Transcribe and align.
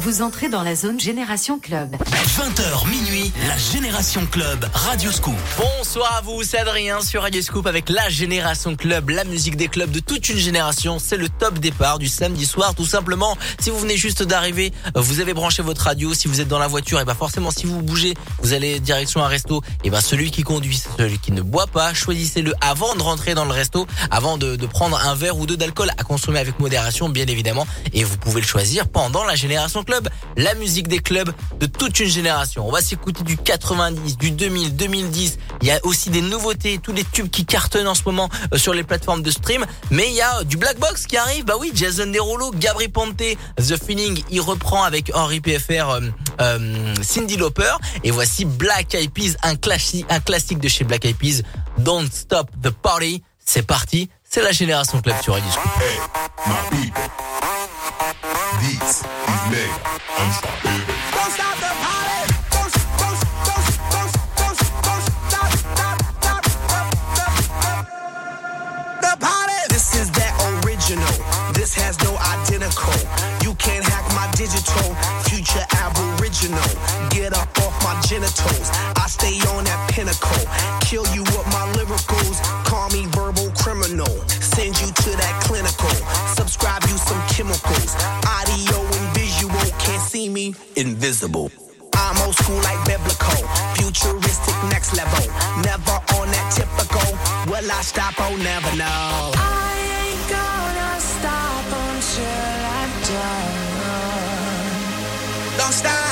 Vous 0.00 0.22
entrez 0.22 0.48
dans 0.48 0.62
la 0.62 0.74
zone 0.74 0.98
Génération 0.98 1.58
Club. 1.58 1.94
20h 1.94 2.88
minuit, 2.88 3.30
la 3.46 3.58
Génération 3.58 4.24
Club, 4.24 4.64
Radio 4.72 5.12
Scoop. 5.12 5.34
Bonsoir 5.58 6.16
à 6.16 6.20
vous, 6.22 6.42
c'est 6.42 6.56
Adrien 6.56 7.02
sur 7.02 7.20
Radio 7.20 7.42
Scoop 7.42 7.66
avec 7.66 7.90
la 7.90 8.08
Génération 8.08 8.76
Club, 8.76 9.10
la 9.10 9.24
musique 9.24 9.56
des 9.56 9.68
clubs 9.68 9.90
de 9.90 10.00
toute 10.00 10.26
une 10.30 10.38
génération. 10.38 10.98
C'est 10.98 11.18
le 11.18 11.28
top 11.28 11.58
départ 11.58 11.98
du 11.98 12.08
samedi 12.08 12.46
soir, 12.46 12.74
tout 12.74 12.86
simplement. 12.86 13.36
Si 13.58 13.68
vous 13.68 13.78
venez 13.78 13.98
juste 13.98 14.22
d'arriver, 14.22 14.72
vous 14.94 15.20
avez 15.20 15.34
branché 15.34 15.60
votre 15.60 15.82
radio. 15.82 16.14
Si 16.14 16.28
vous 16.28 16.40
êtes 16.40 16.48
dans 16.48 16.58
la 16.58 16.66
voiture, 16.66 16.98
et 16.98 17.02
eh 17.02 17.04
ben 17.04 17.14
forcément, 17.14 17.50
si 17.50 17.66
vous 17.66 17.82
bougez, 17.82 18.14
vous 18.38 18.54
allez 18.54 18.80
direction 18.80 19.22
un 19.22 19.28
resto. 19.28 19.60
Et 19.84 19.88
eh 19.88 19.90
ben 19.90 20.00
celui 20.00 20.30
qui 20.30 20.44
conduit, 20.44 20.82
celui 20.96 21.18
qui 21.18 21.32
ne 21.32 21.42
boit 21.42 21.66
pas, 21.66 21.92
choisissez-le 21.92 22.54
avant 22.62 22.94
de 22.94 23.02
rentrer 23.02 23.34
dans 23.34 23.44
le 23.44 23.52
resto, 23.52 23.86
avant 24.10 24.38
de, 24.38 24.56
de 24.56 24.66
prendre 24.66 24.98
un 24.98 25.14
verre 25.14 25.36
ou 25.36 25.44
deux 25.44 25.58
d'alcool 25.58 25.90
à 25.98 26.04
consommer 26.04 26.38
avec 26.38 26.58
modération, 26.58 27.10
bien 27.10 27.26
évidemment. 27.26 27.66
Et 27.92 28.02
vous 28.02 28.16
pouvez 28.16 28.40
le 28.40 28.46
choisir 28.46 28.88
pendant 28.88 29.24
la 29.24 29.36
Génération 29.36 29.84
Club 29.84 29.90
la 30.36 30.54
musique 30.54 30.88
des 30.88 30.98
clubs 30.98 31.30
de 31.58 31.66
toute 31.66 31.98
une 32.00 32.08
génération. 32.08 32.66
On 32.66 32.72
va 32.72 32.80
s'écouter 32.80 33.22
du 33.24 33.36
90, 33.36 34.16
du 34.16 34.30
2000, 34.30 34.76
2010. 34.76 35.38
Il 35.62 35.68
y 35.68 35.70
a 35.70 35.78
aussi 35.84 36.10
des 36.10 36.22
nouveautés, 36.22 36.78
tous 36.82 36.92
les 36.92 37.04
tubes 37.04 37.30
qui 37.30 37.44
cartonnent 37.44 37.88
en 37.88 37.94
ce 37.94 38.02
moment 38.06 38.28
euh, 38.52 38.58
sur 38.58 38.74
les 38.74 38.82
plateformes 38.82 39.22
de 39.22 39.30
stream. 39.30 39.66
Mais 39.90 40.08
il 40.08 40.14
y 40.14 40.20
a 40.20 40.44
du 40.44 40.56
Black 40.56 40.78
Box 40.78 41.06
qui 41.06 41.16
arrive. 41.16 41.44
Bah 41.44 41.54
oui, 41.58 41.72
Jason 41.74 42.06
Derulo, 42.06 42.50
Gabri 42.52 42.88
Ponte, 42.88 43.22
The 43.56 43.84
Feeling, 43.84 44.22
il 44.30 44.40
reprend 44.40 44.84
avec 44.84 45.10
Henri 45.14 45.40
PFR, 45.40 45.90
euh, 45.90 46.00
euh, 46.40 46.94
Cindy 47.02 47.36
Lauper. 47.36 47.74
Et 48.04 48.10
voici 48.10 48.44
Black 48.44 48.94
Eyed 48.94 49.12
Peas, 49.12 49.36
un, 49.42 49.54
un 49.54 50.20
classique 50.20 50.58
de 50.58 50.68
chez 50.68 50.84
Black 50.84 51.04
Eyed 51.04 51.16
Peas. 51.16 51.42
Don't 51.78 52.08
Stop 52.12 52.50
the 52.62 52.70
Party. 52.70 53.22
C'est 53.44 53.66
parti. 53.66 54.08
C'est 54.28 54.42
la 54.42 54.52
génération 54.52 55.00
club 55.00 55.16
sur 55.22 55.34
Radio 55.34 55.50
beats, 58.60 59.02
these 59.02 59.44
niggas, 59.52 59.80
unstoppable. 60.20 60.94
Don't 61.16 61.32
stop 61.32 61.56
the 61.60 61.72
party. 61.80 62.00
This 69.70 69.94
is 69.94 70.10
that 70.12 70.36
original. 70.60 71.08
This 71.54 71.74
has 71.74 71.96
no 72.04 72.12
identical. 72.20 72.92
You 73.42 73.54
can't 73.54 73.84
hack 73.84 74.04
my 74.14 74.28
digital. 74.36 74.94
Future 75.24 75.64
aboriginal. 75.80 76.68
Get 77.08 77.32
up 77.32 77.48
off 77.64 77.72
my 77.82 77.98
genitals. 78.06 78.68
I 79.00 79.06
stay 79.08 79.40
on 79.56 79.64
that 79.64 79.90
pinnacle. 79.90 80.44
Kill 80.80 81.06
you 81.14 81.22
with 81.32 81.46
my 81.48 81.64
lyricals. 81.72 82.38
Me 90.50 90.56
invisible. 90.76 91.50
I'm 91.94 92.16
old 92.26 92.34
school 92.34 92.60
like 92.62 92.84
biblical, 92.84 93.46
futuristic 93.74 94.54
next 94.70 94.96
level. 94.96 95.26
Never 95.62 95.96
on 96.16 96.28
that 96.30 96.52
typical. 96.54 97.18
Will 97.50 97.70
I 97.70 97.82
stop? 97.82 98.14
Oh, 98.18 98.36
never 98.36 98.76
know. 98.76 99.32
I 99.34 99.74
ain't 100.06 100.28
gonna 100.30 101.00
stop 101.00 101.66
until 101.86 102.66
I'm 102.78 102.92
done. 103.10 103.68
Don't 105.58 105.72
stop 105.72 106.09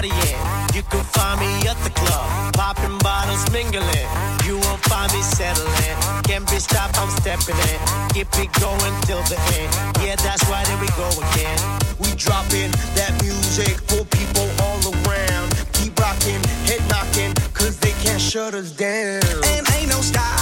partying. 0.00 0.74
You 0.74 0.82
can 0.82 1.04
find 1.04 1.40
me 1.40 1.68
at 1.68 1.76
the 1.84 1.90
club, 1.90 2.54
popping 2.54 2.96
bottles, 2.98 3.44
mingling. 3.52 4.08
You 4.44 4.58
won't 4.58 4.82
find 4.84 5.12
me 5.12 5.22
settling. 5.22 5.96
Can't 6.24 6.48
be 6.48 6.58
stopped, 6.58 6.98
I'm 6.98 7.10
stepping 7.10 7.56
in. 7.70 7.78
Keep 8.14 8.28
it 8.38 8.52
going 8.60 8.94
till 9.02 9.22
the 9.28 9.38
end. 9.58 9.70
Yeah, 10.02 10.16
that's 10.16 10.44
why 10.48 10.64
there 10.64 10.80
we 10.80 10.88
go 10.96 11.08
again. 11.08 11.58
We 11.98 12.08
dropping 12.16 12.70
that 12.96 13.12
music 13.22 13.76
for 13.88 14.04
people 14.16 14.48
all 14.64 14.80
around. 15.04 15.48
Keep 15.72 15.98
rocking, 15.98 16.42
head 16.68 16.82
knocking, 16.88 17.34
cause 17.52 17.78
they 17.78 17.92
can't 18.02 18.20
shut 18.20 18.54
us 18.54 18.70
down. 18.72 19.22
And 19.44 19.66
ain't 19.74 19.88
no 19.88 20.00
stopping. 20.00 20.39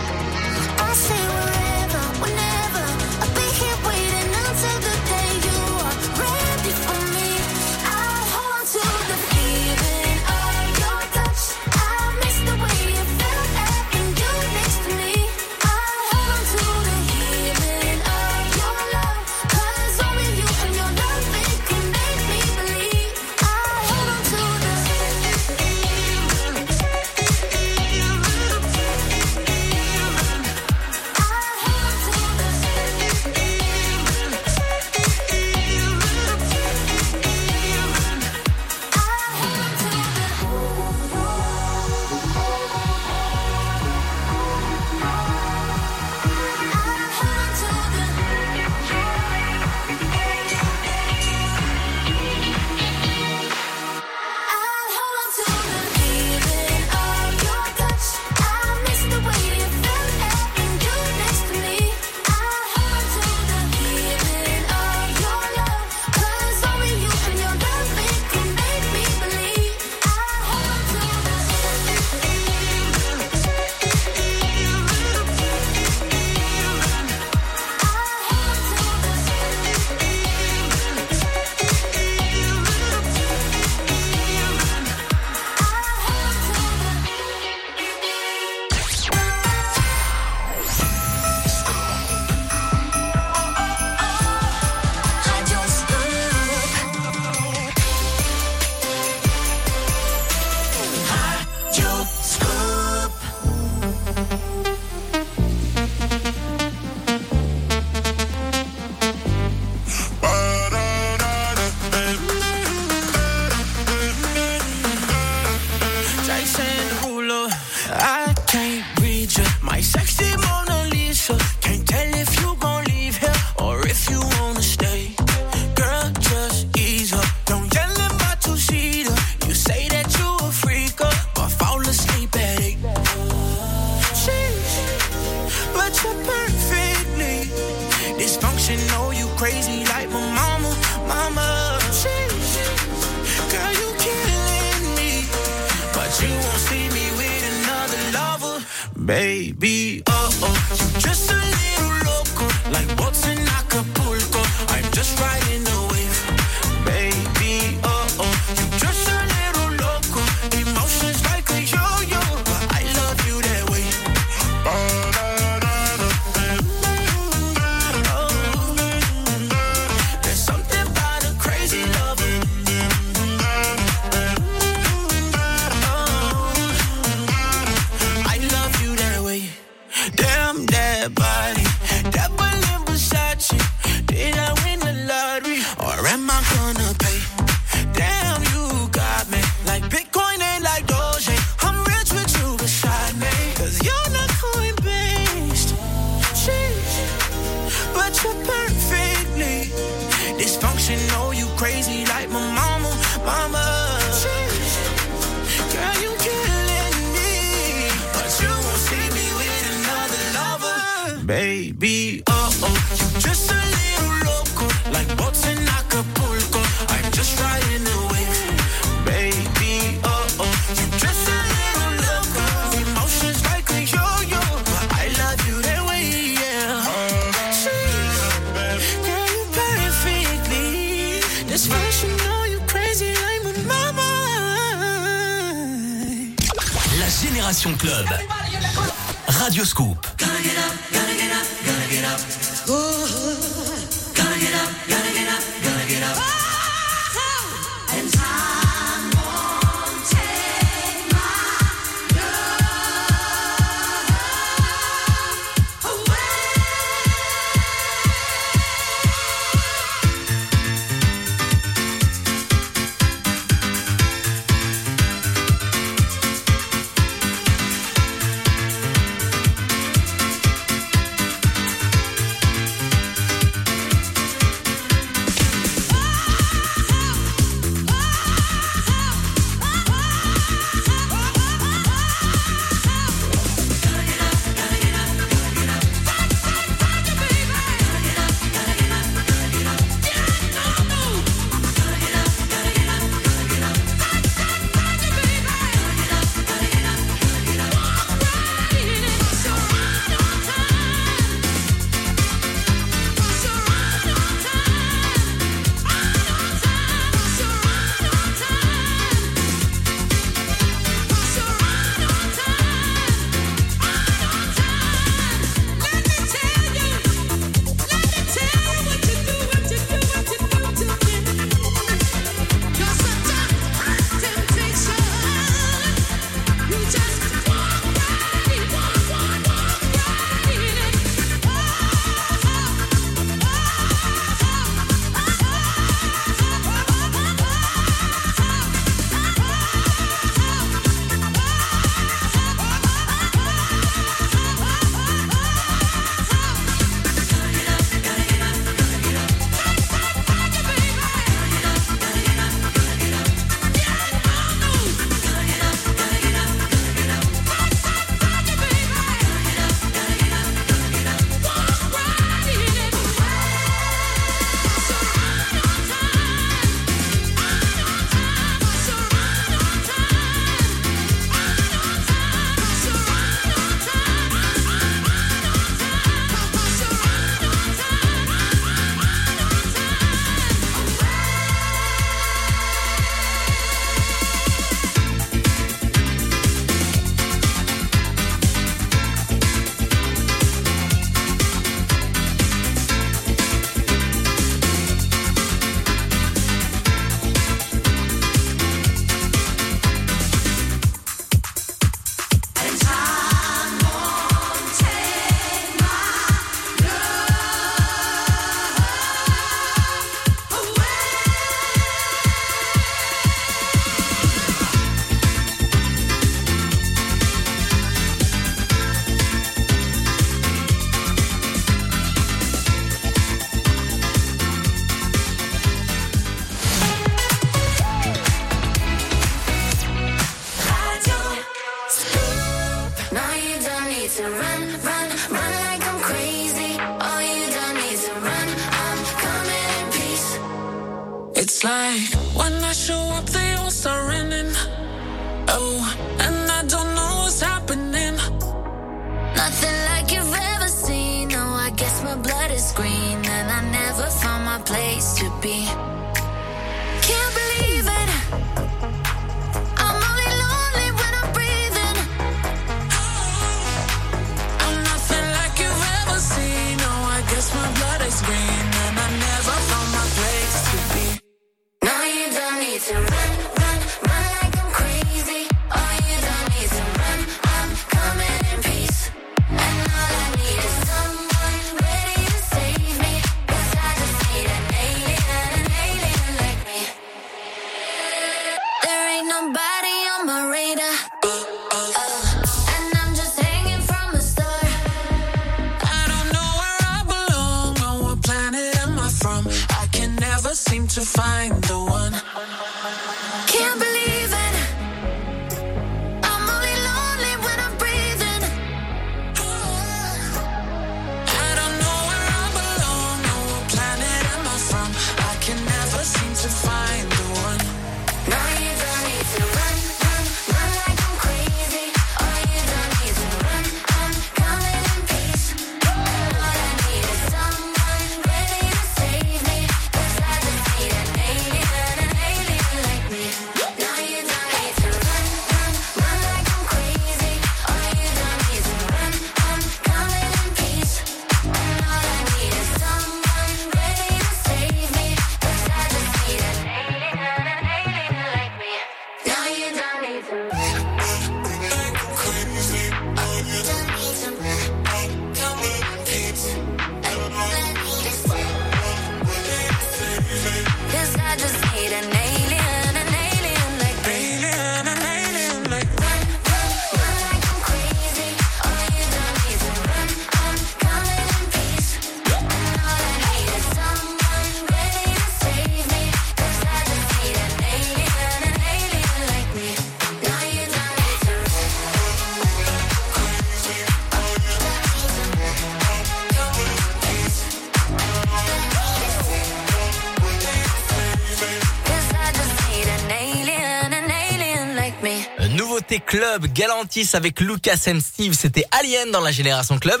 Club 596.10 596.46
Galantis 596.52 597.10
avec 597.12 597.38
Lucas 597.38 597.82
and 597.86 598.00
Steve, 598.00 598.32
c'était 598.32 598.64
Alien 598.72 599.12
dans 599.12 599.20
la 599.20 599.30
Génération 599.30 599.78
Club. 599.78 600.00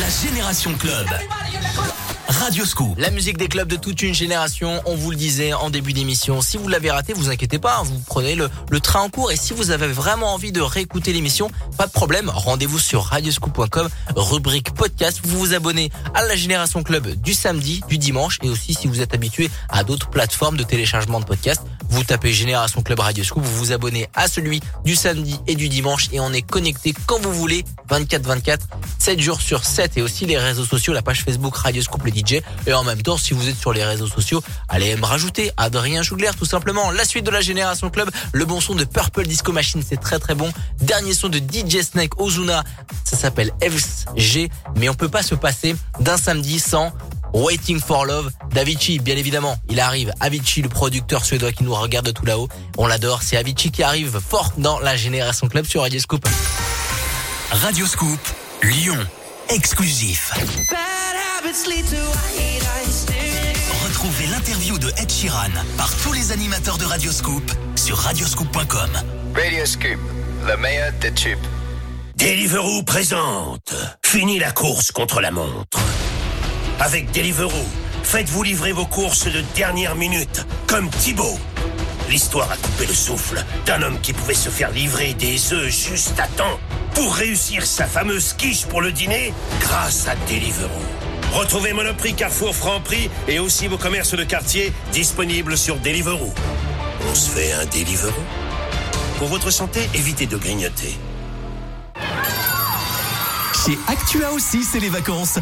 La 0.00 0.28
Génération 0.28 0.74
Club. 0.74 1.06
Radio 2.26 2.64
Scoop. 2.64 2.98
La 2.98 3.10
musique 3.10 3.38
des 3.38 3.46
clubs 3.46 3.68
de 3.68 3.76
toute 3.76 4.02
une 4.02 4.14
génération, 4.14 4.82
on 4.84 4.96
vous 4.96 5.12
le 5.12 5.16
disait 5.16 5.52
en 5.52 5.70
début 5.70 5.92
d'émission. 5.92 6.42
Si 6.42 6.56
vous 6.56 6.66
l'avez 6.66 6.90
raté, 6.90 7.12
vous 7.12 7.30
inquiétez 7.30 7.60
pas, 7.60 7.82
vous 7.84 8.00
prenez 8.06 8.34
le, 8.34 8.50
le 8.68 8.80
train 8.80 9.00
en 9.00 9.10
cours. 9.10 9.30
Et 9.30 9.36
si 9.36 9.52
vous 9.52 9.70
avez 9.70 9.86
vraiment 9.86 10.34
envie 10.34 10.50
de 10.50 10.60
réécouter 10.60 11.12
l'émission, 11.12 11.50
pas 11.76 11.86
de 11.86 11.92
problème, 11.92 12.28
rendez-vous 12.28 12.80
sur 12.80 13.04
radioscoop.com, 13.04 13.88
rubrique 14.16 14.74
podcast. 14.74 15.20
Vous 15.22 15.38
vous 15.38 15.54
abonnez 15.54 15.90
à 16.14 16.22
la 16.26 16.34
Génération 16.34 16.82
Club 16.82 17.08
du 17.14 17.32
samedi, 17.32 17.80
du 17.88 17.96
dimanche. 17.96 18.38
Et 18.42 18.48
aussi, 18.48 18.74
si 18.74 18.88
vous 18.88 19.00
êtes 19.00 19.14
habitué 19.14 19.50
à 19.68 19.84
d'autres 19.84 20.10
plateformes 20.10 20.56
de 20.56 20.64
téléchargement 20.64 21.20
de 21.20 21.24
podcast, 21.24 21.62
vous 21.88 22.04
tapez 22.04 22.32
Génération 22.32 22.82
Club 22.82 23.00
Radio 23.00 23.24
Scoop, 23.24 23.42
vous 23.42 23.56
vous 23.56 23.72
abonnez 23.72 24.08
à 24.14 24.28
celui 24.28 24.60
du 24.84 24.94
samedi 24.94 25.38
et 25.46 25.54
du 25.54 25.68
dimanche. 25.68 26.08
Et 26.12 26.20
on 26.20 26.32
est 26.32 26.42
connecté 26.42 26.94
quand 27.06 27.18
vous 27.20 27.32
voulez, 27.32 27.64
24-24, 27.90 28.58
7 28.98 29.20
jours 29.20 29.40
sur 29.40 29.64
7. 29.64 29.96
Et 29.96 30.02
aussi 30.02 30.26
les 30.26 30.38
réseaux 30.38 30.64
sociaux, 30.64 30.92
la 30.92 31.02
page 31.02 31.24
Facebook 31.24 31.56
Radio 31.56 31.82
Scoop 31.82 32.04
les 32.04 32.12
DJ. 32.12 32.42
Et 32.66 32.72
en 32.72 32.84
même 32.84 33.02
temps, 33.02 33.16
si 33.16 33.34
vous 33.34 33.48
êtes 33.48 33.58
sur 33.58 33.72
les 33.72 33.84
réseaux 33.84 34.06
sociaux, 34.06 34.42
allez 34.68 34.96
me 34.96 35.04
rajouter 35.04 35.50
Adrien 35.56 36.02
Jougler, 36.02 36.30
tout 36.38 36.44
simplement. 36.44 36.90
La 36.90 37.04
suite 37.04 37.24
de 37.24 37.30
la 37.30 37.40
Génération 37.40 37.90
Club, 37.90 38.10
le 38.32 38.44
bon 38.44 38.60
son 38.60 38.74
de 38.74 38.84
Purple 38.84 39.26
Disco 39.26 39.52
Machine, 39.52 39.82
c'est 39.86 40.00
très 40.00 40.18
très 40.18 40.34
bon. 40.34 40.52
Dernier 40.80 41.14
son 41.14 41.28
de 41.28 41.38
DJ 41.38 41.82
Snake 41.82 42.20
Ozuna, 42.20 42.64
ça 43.04 43.16
s'appelle 43.16 43.52
FG. 43.62 44.50
Mais 44.76 44.88
on 44.88 44.94
peut 44.94 45.08
pas 45.08 45.22
se 45.22 45.34
passer 45.34 45.74
d'un 46.00 46.16
samedi 46.16 46.60
sans 46.60 46.92
Waiting 47.32 47.80
for 47.80 48.04
Love 48.04 48.30
d'Avicii, 48.50 48.98
bien 48.98 49.16
évidemment. 49.16 49.56
Il 49.68 49.80
arrive. 49.80 50.12
Avicii, 50.20 50.62
le 50.62 50.68
producteur 50.68 51.24
suédois 51.24 51.52
qui 51.52 51.64
nous 51.64 51.74
regarde 51.74 52.06
de 52.06 52.10
tout 52.10 52.24
là-haut. 52.24 52.48
On 52.76 52.86
l'adore. 52.86 53.22
C'est 53.22 53.36
Avicii 53.36 53.70
qui 53.70 53.82
arrive 53.82 54.20
fort 54.20 54.52
dans 54.58 54.78
la 54.80 54.96
Génération 54.96 55.48
Club 55.48 55.66
sur 55.66 55.82
Radio 55.82 56.00
Scoop. 56.00 56.26
Radio 57.50 57.86
Scoop. 57.86 58.20
Lyon. 58.62 58.98
Exclusif. 59.50 60.32
Retrouvez 63.84 64.26
l'interview 64.26 64.78
de 64.78 64.88
Ed 64.98 65.10
Sheeran 65.10 65.50
par 65.76 65.90
tous 66.02 66.12
les 66.12 66.32
animateurs 66.32 66.78
de 66.78 66.84
Radio 66.84 67.10
Scoop 67.10 67.50
sur 67.76 67.96
radioscoop.com. 67.96 68.90
Radio 69.34 69.66
Scoop, 69.66 69.98
le 70.46 70.56
meilleur 70.56 70.92
des 71.00 71.12
tubes. 71.12 71.38
Deliveroo 72.16 72.82
présente. 72.82 73.74
Fini 74.04 74.38
la 74.38 74.50
course 74.52 74.90
contre 74.92 75.20
la 75.20 75.30
montre. 75.30 75.78
Avec 76.80 77.10
Deliveroo, 77.10 77.66
faites-vous 78.04 78.44
livrer 78.44 78.72
vos 78.72 78.86
courses 78.86 79.26
de 79.26 79.42
dernière 79.56 79.96
minute, 79.96 80.46
comme 80.68 80.88
Thibaut. 80.88 81.38
L'histoire 82.08 82.50
a 82.52 82.56
coupé 82.56 82.86
le 82.86 82.94
souffle 82.94 83.44
d'un 83.66 83.82
homme 83.82 84.00
qui 84.00 84.12
pouvait 84.12 84.32
se 84.32 84.48
faire 84.48 84.70
livrer 84.70 85.12
des 85.14 85.52
œufs 85.52 85.68
juste 85.68 86.18
à 86.20 86.28
temps 86.28 86.60
pour 86.94 87.14
réussir 87.14 87.66
sa 87.66 87.86
fameuse 87.86 88.32
quiche 88.32 88.64
pour 88.66 88.80
le 88.80 88.92
dîner 88.92 89.34
grâce 89.60 90.06
à 90.06 90.14
Deliveroo. 90.30 90.70
Retrouvez 91.32 91.72
Monoprix, 91.72 92.14
Carrefour, 92.14 92.54
Franprix 92.54 93.10
et 93.26 93.40
aussi 93.40 93.66
vos 93.66 93.76
commerces 93.76 94.14
de 94.14 94.24
quartier 94.24 94.72
disponibles 94.92 95.58
sur 95.58 95.76
Deliveroo. 95.78 96.32
On 97.10 97.14
se 97.14 97.30
fait 97.30 97.52
un 97.54 97.66
Deliveroo? 97.66 98.22
Pour 99.18 99.28
votre 99.28 99.50
santé, 99.50 99.80
évitez 99.94 100.26
de 100.26 100.36
grignoter. 100.36 100.96
Chez 103.66 103.76
Actua 103.88 104.30
aussi, 104.30 104.62
c'est 104.62 104.80
les 104.80 104.88
vacances. 104.88 105.40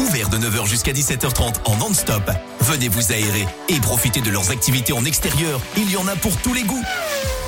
Ouvert 0.00 0.28
de 0.28 0.36
9h 0.36 0.66
jusqu'à 0.66 0.92
17h30 0.92 1.54
en 1.64 1.76
non-stop. 1.76 2.30
Venez 2.60 2.88
vous 2.88 3.12
aérer 3.12 3.46
et 3.68 3.80
profitez 3.80 4.20
de 4.20 4.30
leurs 4.30 4.50
activités 4.50 4.92
en 4.92 5.04
extérieur. 5.04 5.60
Il 5.76 5.90
y 5.90 5.96
en 5.96 6.06
a 6.06 6.16
pour 6.16 6.36
tous 6.38 6.52
les 6.52 6.64
goûts. 6.64 6.82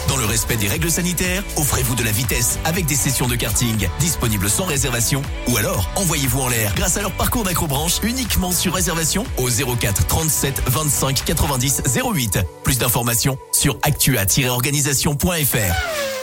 Dans 0.09 0.17
le 0.17 0.25
respect 0.25 0.57
des 0.57 0.69
règles 0.69 0.91
sanitaires, 0.91 1.43
offrez-vous 1.57 1.95
de 1.95 2.03
la 2.03 2.11
vitesse 2.11 2.59
avec 2.65 2.87
des 2.87 2.95
sessions 2.95 3.29
de 3.29 3.37
karting 3.37 3.89
disponibles 4.01 4.49
sans 4.49 4.65
réservation 4.65 5.21
ou 5.49 5.59
alors 5.59 5.91
envoyez-vous 5.97 6.41
en 6.41 6.49
l'air 6.49 6.75
grâce 6.75 6.97
à 6.97 7.03
leur 7.03 7.13
parcours 7.13 7.45
d'acrobranche 7.45 7.99
uniquement 8.03 8.53
sur 8.53 8.73
réservation 8.73 9.25
au 9.37 9.49
04 9.49 10.07
37 10.07 10.63
25 10.67 11.25
90 11.25 11.83
08. 12.15 12.39
Plus 12.65 12.79
d'informations 12.79 13.37
sur 13.53 13.79
actua-organisation.fr. 13.83 16.18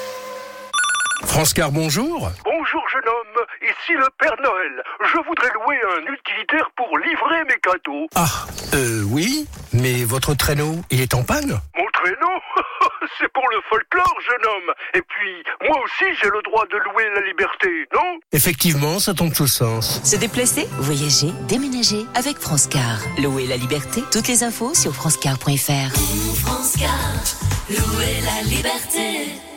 France 1.25 1.53
Car, 1.53 1.71
bonjour. 1.71 2.31
Bonjour 2.43 2.89
jeune 2.89 3.07
homme, 3.07 3.45
ici 3.61 3.93
le 3.93 4.07
Père 4.17 4.35
Noël. 4.41 4.83
Je 5.01 5.17
voudrais 5.27 5.49
louer 5.53 5.77
un 5.97 6.13
utilitaire 6.13 6.69
pour 6.75 6.97
livrer 6.97 7.43
mes 7.45 7.59
cadeaux. 7.61 8.07
Ah, 8.15 8.45
euh, 8.73 9.03
oui, 9.09 9.47
mais 9.73 10.03
votre 10.03 10.33
traîneau, 10.35 10.75
il 10.91 11.01
est 11.01 11.13
en 11.13 11.23
panne 11.23 11.59
Mon 11.77 11.85
traîneau 11.93 12.41
C'est 13.19 13.31
pour 13.33 13.43
le 13.51 13.57
folklore, 13.69 14.15
jeune 14.25 14.45
homme. 14.45 14.73
Et 14.93 15.01
puis, 15.01 15.43
moi 15.67 15.77
aussi 15.83 16.05
j'ai 16.21 16.29
le 16.29 16.41
droit 16.43 16.65
de 16.65 16.77
louer 16.77 17.09
la 17.15 17.21
liberté, 17.21 17.87
non? 17.93 18.19
Effectivement, 18.31 18.99
ça 18.99 19.13
tombe 19.13 19.33
sous 19.33 19.47
sens. 19.47 20.01
Se 20.03 20.15
déplacer, 20.15 20.67
voyager, 20.79 21.31
déménager 21.47 22.05
avec 22.15 22.37
France 22.37 22.67
Car. 22.67 22.99
Louer 23.21 23.47
la 23.47 23.57
liberté. 23.57 24.03
Toutes 24.11 24.27
les 24.27 24.43
infos 24.43 24.73
sur 24.73 24.93
francecar.fr. 24.93 25.95
France 26.41 26.75
Car, 26.77 27.69
louer 27.69 28.21
la 28.23 28.49
liberté. 28.49 29.54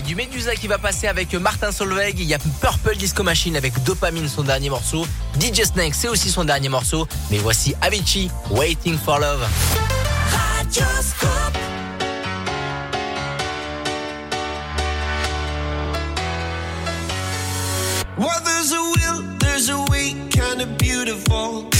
Y 0.00 0.02
a 0.02 0.06
du 0.06 0.14
Medusa 0.14 0.54
qui 0.54 0.66
va 0.66 0.78
passer 0.78 1.08
avec 1.08 1.34
Martin 1.34 1.72
Solveig. 1.72 2.14
Il 2.18 2.24
y 2.24 2.34
a 2.34 2.38
Purple 2.60 2.96
Disco 2.96 3.22
Machine 3.22 3.56
avec 3.56 3.82
Dopamine, 3.84 4.28
son 4.28 4.42
dernier 4.42 4.70
morceau. 4.70 5.06
DJ 5.38 5.64
Snake, 5.64 5.94
c'est 5.94 6.08
aussi 6.08 6.30
son 6.30 6.44
dernier 6.44 6.68
morceau. 6.68 7.06
Mais 7.30 7.38
voici 7.38 7.74
Avicii, 7.80 8.30
Waiting 8.50 8.98
for 8.98 9.18
Love. 9.18 9.46
Well, 18.16 18.40
there's 18.44 18.72
a 18.72 18.80
will, 18.80 19.38
there's 19.38 19.68
a 19.70 19.78
way, 19.90 20.14
kind 20.30 20.60
of 20.60 20.76
beautiful. 20.78 21.79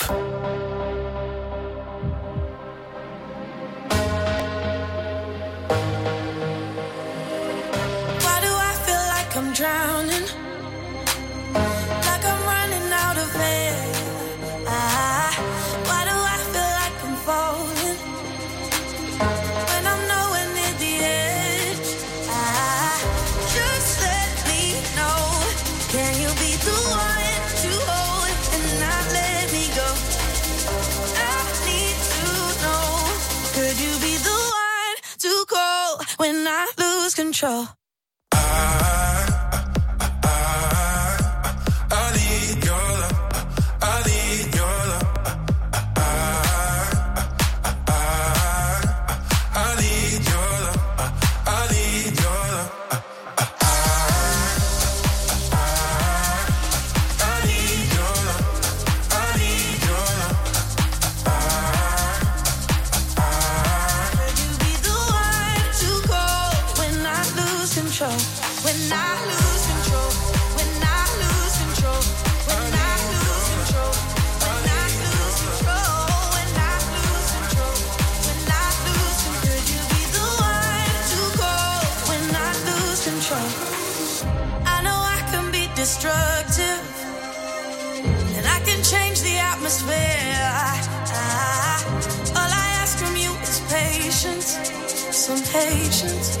some 95.21 95.37
patience, 95.53 96.39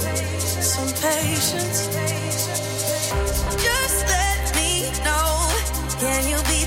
some 0.59 0.87
patience. 1.03 1.87
Just 3.61 4.07
let 4.07 4.55
me 4.55 4.89
know. 5.05 5.47
Can 5.99 6.27
you 6.27 6.41
be? 6.49 6.60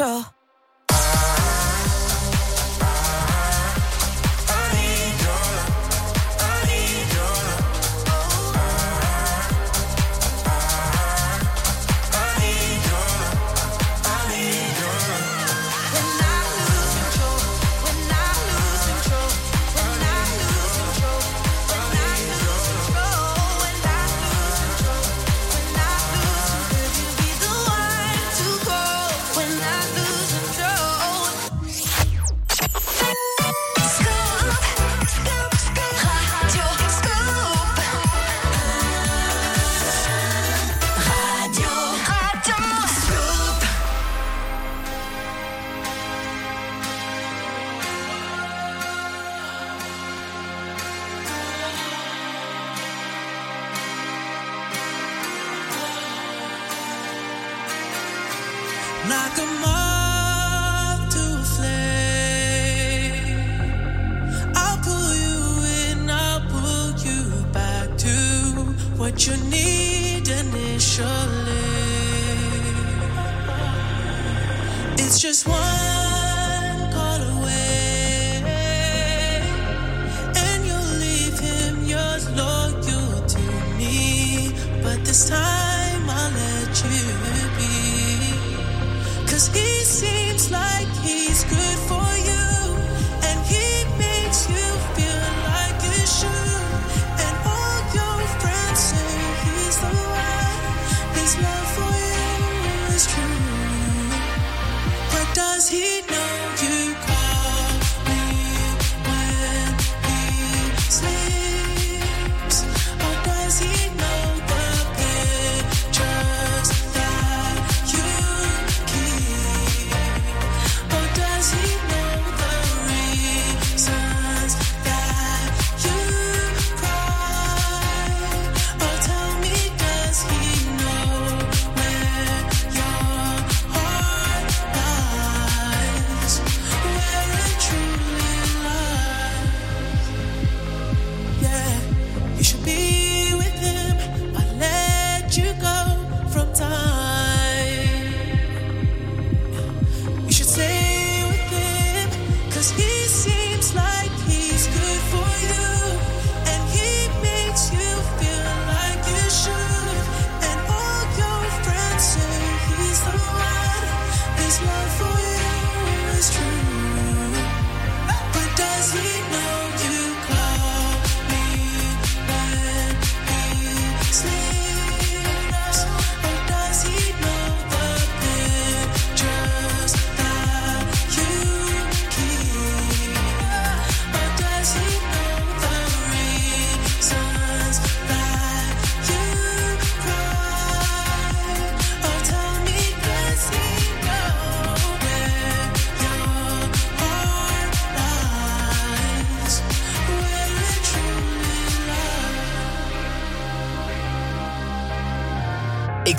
så. 0.00 0.39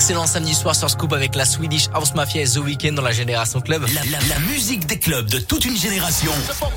Excellent 0.01 0.25
samedi 0.25 0.55
soir 0.55 0.75
sur 0.75 0.89
Scoop 0.89 1.13
avec 1.13 1.35
la 1.35 1.45
Swedish 1.45 1.87
House 1.93 2.15
Mafia 2.15 2.41
et 2.41 2.47
The 2.47 2.57
Weeknd 2.57 2.93
dans 2.93 3.03
la 3.03 3.11
Génération 3.11 3.61
Club. 3.61 3.85
La, 3.93 4.01
la- 4.05 4.17
la 4.29 4.39
musique 4.51 4.87
des 4.87 4.97
clubs 4.97 5.27
de 5.29 5.37
toute 5.37 5.63
une 5.63 5.77
génération. 5.77 6.31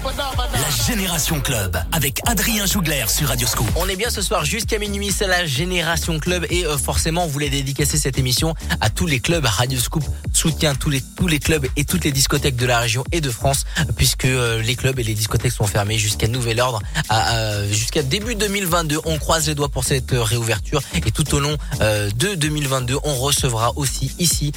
La 0.04 0.84
Génération 0.86 1.40
Club 1.40 1.74
avec 1.90 2.20
Adrien 2.26 2.66
Jougler 2.66 3.06
sur 3.08 3.28
Radio 3.28 3.46
Scoop. 3.48 3.66
On 3.76 3.88
est 3.88 3.96
bien 3.96 4.10
ce 4.10 4.20
soir 4.20 4.44
jusqu'à 4.44 4.78
minuit, 4.78 5.10
c'est 5.10 5.26
la 5.26 5.46
Génération 5.46 6.18
Club 6.18 6.44
et 6.50 6.66
euh, 6.66 6.76
forcément 6.76 7.24
on 7.24 7.26
voulait 7.26 7.48
dédicacer 7.48 7.96
cette 7.96 8.18
émission 8.18 8.54
à 8.82 8.90
tous 8.90 9.06
les 9.06 9.20
clubs. 9.20 9.46
Radio 9.46 9.80
Scoop 9.80 10.04
soutient 10.44 10.74
tous 10.74 10.90
les 10.90 11.00
tous 11.16 11.26
les 11.26 11.38
clubs 11.38 11.66
et 11.74 11.86
toutes 11.86 12.04
les 12.04 12.12
discothèques 12.12 12.56
de 12.56 12.66
la 12.66 12.78
région 12.78 13.02
et 13.12 13.22
de 13.22 13.30
France 13.30 13.64
puisque 13.96 14.26
euh, 14.26 14.60
les 14.60 14.76
clubs 14.76 14.98
et 14.98 15.02
les 15.02 15.14
discothèques 15.14 15.52
sont 15.52 15.66
fermés 15.66 15.96
jusqu'à 15.96 16.28
nouvel 16.28 16.60
ordre, 16.60 16.82
jusqu'à 17.70 18.02
début 18.02 18.34
2022. 18.34 18.98
On 19.06 19.16
croise 19.16 19.46
les 19.46 19.54
doigts 19.54 19.70
pour 19.70 19.84
cette 19.84 20.12
euh, 20.12 20.22
réouverture 20.22 20.82
et 20.94 21.10
tout 21.12 21.34
au 21.34 21.40
long 21.40 21.56
euh, 21.80 22.10
de 22.10 22.34
2022, 22.34 22.98
on 23.04 23.14
recevra 23.14 23.72
aussi 23.76 24.12
ici 24.18 24.52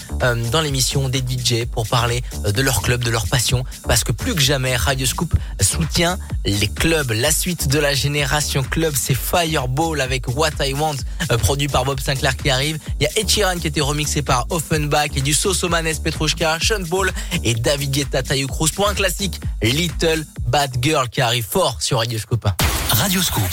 dans 0.52 0.60
l'émission 0.60 1.08
des 1.08 1.20
DJ 1.20 1.66
pour 1.72 1.88
parler 1.88 2.22
de 2.44 2.62
leur 2.62 2.82
club, 2.82 3.02
de 3.02 3.10
leur 3.10 3.28
passion 3.28 3.64
parce 3.88 4.04
que 4.04 4.12
plus 4.12 4.36
que 4.36 4.42
jamais 4.42 4.76
Radio 4.76 5.06
Scoop 5.06 5.34
soutient 5.62 6.20
les 6.46 6.68
clubs. 6.68 7.12
La 7.12 7.32
suite 7.32 7.70
de 7.70 7.80
la 7.80 7.94
génération 7.94 8.62
club, 8.62 8.94
c'est 8.98 9.16
Fireball 9.16 10.02
avec 10.02 10.28
What 10.36 10.52
I 10.60 10.74
Want, 10.74 10.98
produit 11.40 11.70
par 11.70 11.86
Bob 11.86 12.02
Sinclair 12.02 12.36
qui 12.36 12.50
arrive. 12.50 12.78
Il 13.00 13.04
y 13.04 13.08
a 13.08 13.20
Ed 13.20 13.30
Sheeran 13.30 13.58
qui 13.58 13.68
a 13.68 13.70
été 13.70 13.80
remixé 13.82 14.22
par 14.22 14.48
Offenbach 14.50 15.12
et 15.16 15.22
du 15.22 15.34
Sosomanes 15.78 16.02
Petrushka, 16.02 16.58
Sean 16.60 16.84
Paul 16.90 17.12
et 17.44 17.54
David 17.54 17.92
Guetta 17.92 18.24
Tayo 18.24 18.48
Cruz 18.48 18.72
pour 18.74 18.90
un 18.90 18.96
classique 18.96 19.40
Little 19.62 20.26
Bad 20.48 20.76
Girl 20.82 21.08
qui 21.08 21.22
arrive 21.22 21.46
fort 21.46 21.78
sur 21.82 22.00
Radio 22.00 22.18
Scoop. 22.18 22.48
Radio 22.90 23.22
Scoop. 23.22 23.44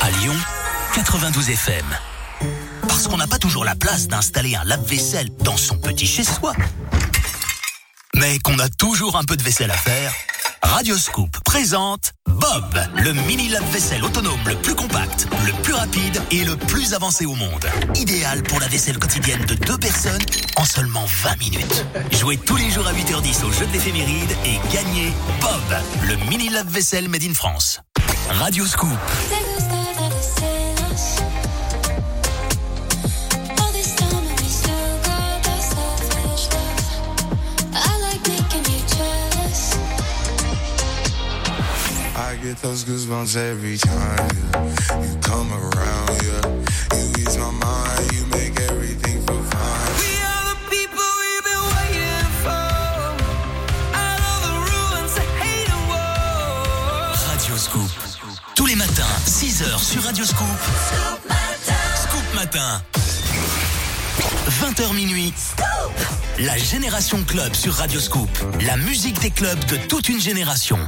À 0.00 0.10
Lyon, 0.10 0.34
92 0.94 1.50
FM. 1.50 1.86
Parce 2.86 3.08
qu'on 3.08 3.16
n'a 3.16 3.26
pas 3.26 3.38
toujours 3.38 3.64
la 3.64 3.74
place 3.74 4.06
d'installer 4.06 4.54
un 4.54 4.62
lave-vaisselle 4.62 5.28
dans 5.40 5.56
son 5.56 5.76
petit 5.76 6.06
chez-soi. 6.06 6.52
Mais 8.14 8.38
qu'on 8.38 8.58
a 8.60 8.68
toujours 8.68 9.16
un 9.16 9.24
peu 9.24 9.36
de 9.36 9.42
vaisselle 9.42 9.72
à 9.72 9.76
faire. 9.76 10.12
Radio 10.62 10.96
Scoop 10.96 11.38
présente 11.44 12.12
Bob, 12.26 12.80
le 12.96 13.12
mini 13.12 13.48
lave-vaisselle 13.48 14.04
autonome 14.04 14.40
le 14.46 14.54
plus 14.56 14.74
compact, 14.74 15.26
le 15.46 15.52
plus 15.62 15.72
rapide 15.72 16.22
et 16.30 16.44
le 16.44 16.56
plus 16.56 16.94
avancé 16.94 17.26
au 17.26 17.34
monde. 17.34 17.66
Idéal 17.94 18.42
pour 18.42 18.60
la 18.60 18.68
vaisselle 18.68 18.98
quotidienne 18.98 19.44
de 19.46 19.54
deux 19.54 19.78
personnes 19.78 20.20
en 20.56 20.64
seulement 20.64 21.04
20 21.22 21.38
minutes. 21.38 21.86
Jouez 22.12 22.36
tous 22.36 22.56
les 22.56 22.70
jours 22.70 22.86
à 22.86 22.92
8h10 22.92 23.44
au 23.44 23.52
jeu 23.52 23.66
de 23.66 23.72
l'éphéméride 23.72 24.30
et 24.44 24.58
gagnez 24.72 25.12
Bob, 25.40 25.78
le 26.08 26.16
mini 26.28 26.48
lave-vaisselle 26.48 27.08
made 27.08 27.24
in 27.24 27.34
France. 27.34 27.80
Radio 28.28 28.64
get 42.54 42.62
those 42.62 42.84
goosebumps 42.84 43.36
every 43.36 43.76
time 43.76 44.28
yeah. 44.34 45.02
you 45.04 45.14
come 45.20 45.52
around. 45.52 46.10
Yeah, 46.26 46.98
you 46.98 47.22
ease 47.22 47.36
my 47.38 47.50
mind, 47.50 48.12
you 48.12 48.26
make 48.26 48.58
everything 48.68 49.22
feel 49.26 49.42
fine. 49.54 49.90
We 50.02 50.10
are 50.30 50.44
the 50.50 50.58
people 50.74 51.06
we've 51.22 51.46
been 51.50 51.64
waiting 51.76 52.30
for. 52.42 52.64
Out 54.04 54.20
of 54.30 54.38
the 54.46 54.54
ruins 54.68 55.14
of 55.22 55.28
hate 55.38 55.70
and 55.70 55.84
war. 55.90 57.14
Radio 57.30 57.56
Scoop. 57.56 57.90
Tous 58.56 58.66
les 58.66 58.74
matins, 58.74 59.14
6h 59.26 59.78
sur 59.78 60.02
Radio 60.02 60.24
Scoop. 60.24 60.60
Scoop 62.02 62.34
Matin. 62.34 62.82
20h 64.48 64.94
minuit. 64.94 65.34
La 66.40 66.56
Génération 66.56 67.22
Club 67.22 67.54
sur 67.54 67.74
Radio 67.74 68.00
Scoop. 68.00 68.30
La 68.66 68.76
musique 68.76 69.20
des 69.20 69.30
clubs 69.30 69.64
de 69.66 69.76
toute 69.76 70.08
une 70.08 70.20
génération. 70.20 70.78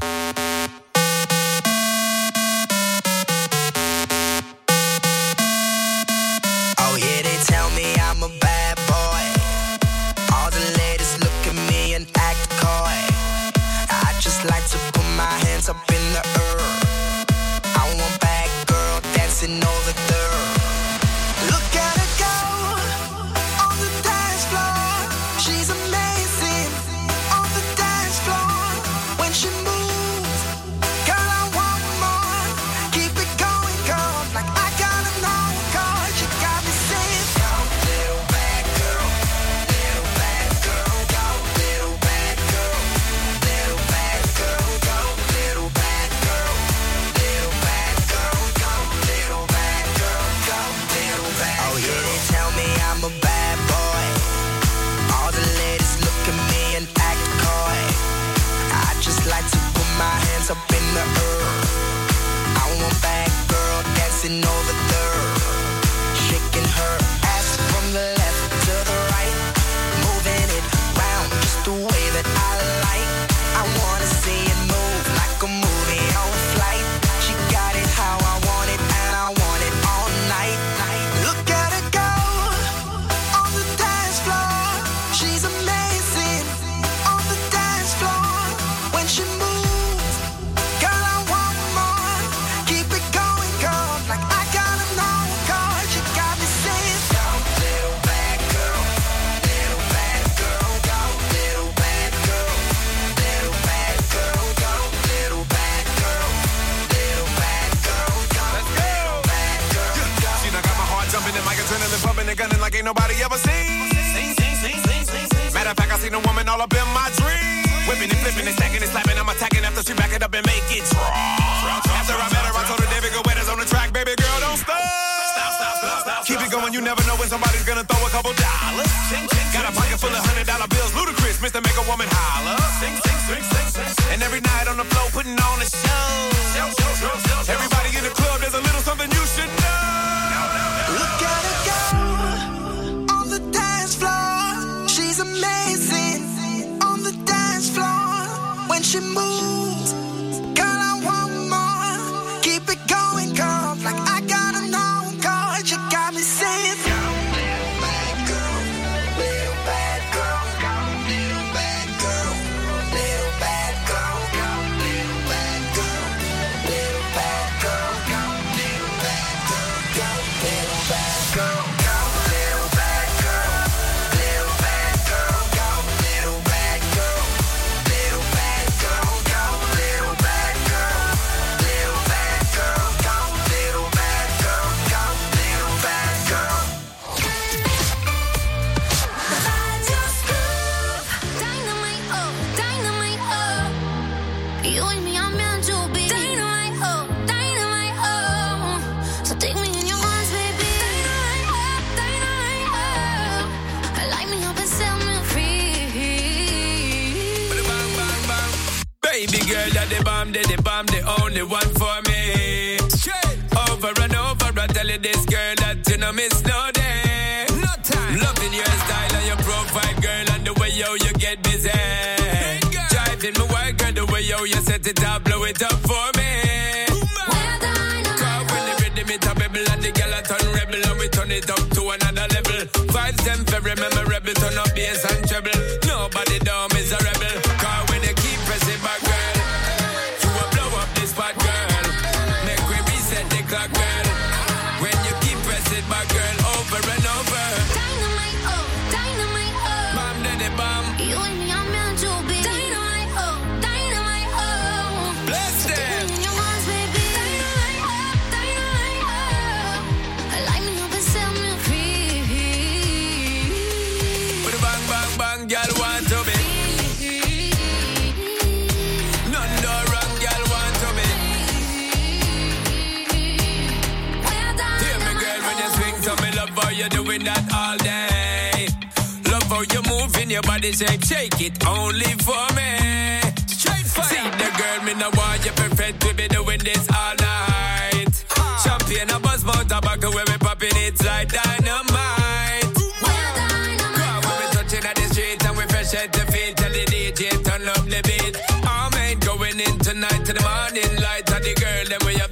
them 301.92 302.06
way 302.06 302.18
up 302.22 302.31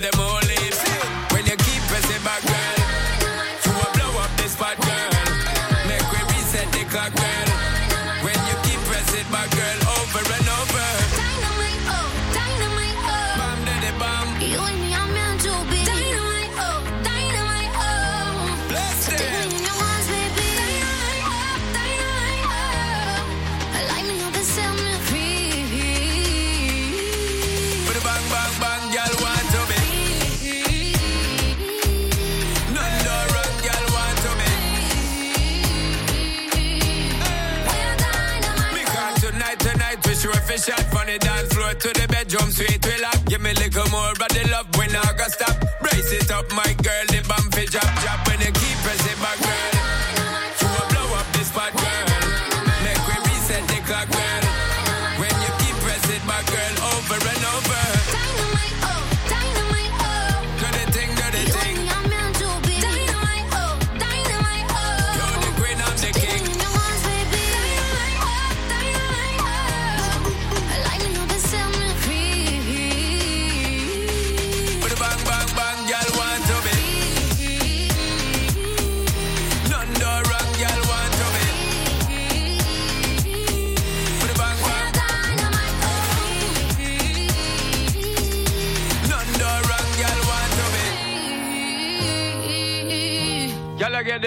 to 41.80 41.88
the 41.88 42.06
bedroom, 42.08 42.50
sweet 42.50 42.84
relax. 42.84 43.18
Give 43.24 43.40
me 43.40 43.50
a 43.50 43.54
little 43.54 43.88
more 43.90 44.12
brother 44.14 44.44
love 44.50 44.69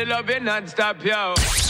the 0.06 0.10
loving 0.10 0.44
non-stop, 0.44 1.04
yo. 1.04 1.63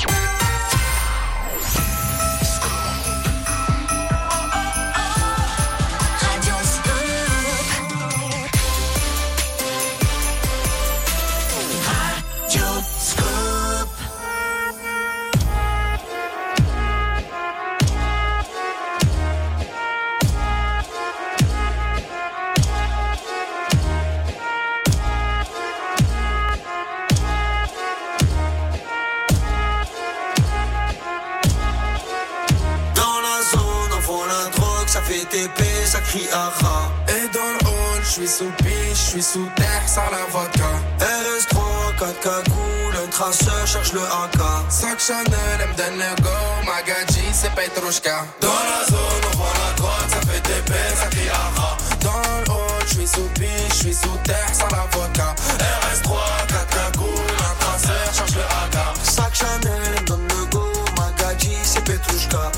Et 36.33 37.27
dans 37.31 37.39
le 37.41 37.67
hall, 37.67 38.01
je 38.01 38.09
suis 38.09 38.27
sous 38.27 38.49
piche, 38.57 38.73
je 38.95 39.09
suis 39.11 39.21
sous 39.21 39.47
terre, 39.55 39.83
sans 39.85 40.09
la 40.09 40.25
vodka. 40.31 40.65
RS3, 40.99 41.95
4 41.99 42.19
cagoules, 42.21 42.97
un 43.03 43.07
traceur, 43.07 43.67
cherche 43.67 43.93
le 43.93 44.01
AK. 44.01 44.41
Sac 44.67 44.99
Chanel, 44.99 45.29
elle 45.61 45.93
le 45.93 46.21
go, 46.23 46.29
Magadji, 46.65 47.21
c'est 47.31 47.51
Petrushka. 47.51 48.25
Dans 48.41 48.47
la 48.47 48.83
zone, 48.87 49.23
on 49.31 49.37
voit 49.37 49.53
la 49.63 49.75
droite, 49.75 50.09
ça 50.09 50.21
fait 50.21 50.41
TP, 50.41 50.73
ça 50.95 51.05
crie 51.11 51.29
aha. 51.29 51.77
Dans 52.01 52.11
le 52.11 52.51
hall, 52.51 52.83
je 52.87 52.93
suis 52.95 53.07
sous 53.07 53.29
piche, 53.35 53.69
je 53.69 53.75
suis 53.75 53.93
sous 53.93 54.17
terre, 54.23 54.49
sans 54.53 54.69
la 54.75 54.87
vodka. 54.91 55.35
RS3, 55.59 56.47
4 56.47 56.67
cagoules, 56.67 57.37
un 57.37 57.55
traceur, 57.63 58.11
cherche 58.11 58.33
le 58.33 58.41
AK. 58.41 58.75
Sac 59.03 59.35
Chanel, 59.35 59.81
elle 59.85 60.01
me 60.01 60.07
donne 60.07 60.27
le 60.29 60.45
go, 60.47 60.65
Magadji, 60.97 61.55
c'est 61.61 61.83
Petrushka. 61.83 62.51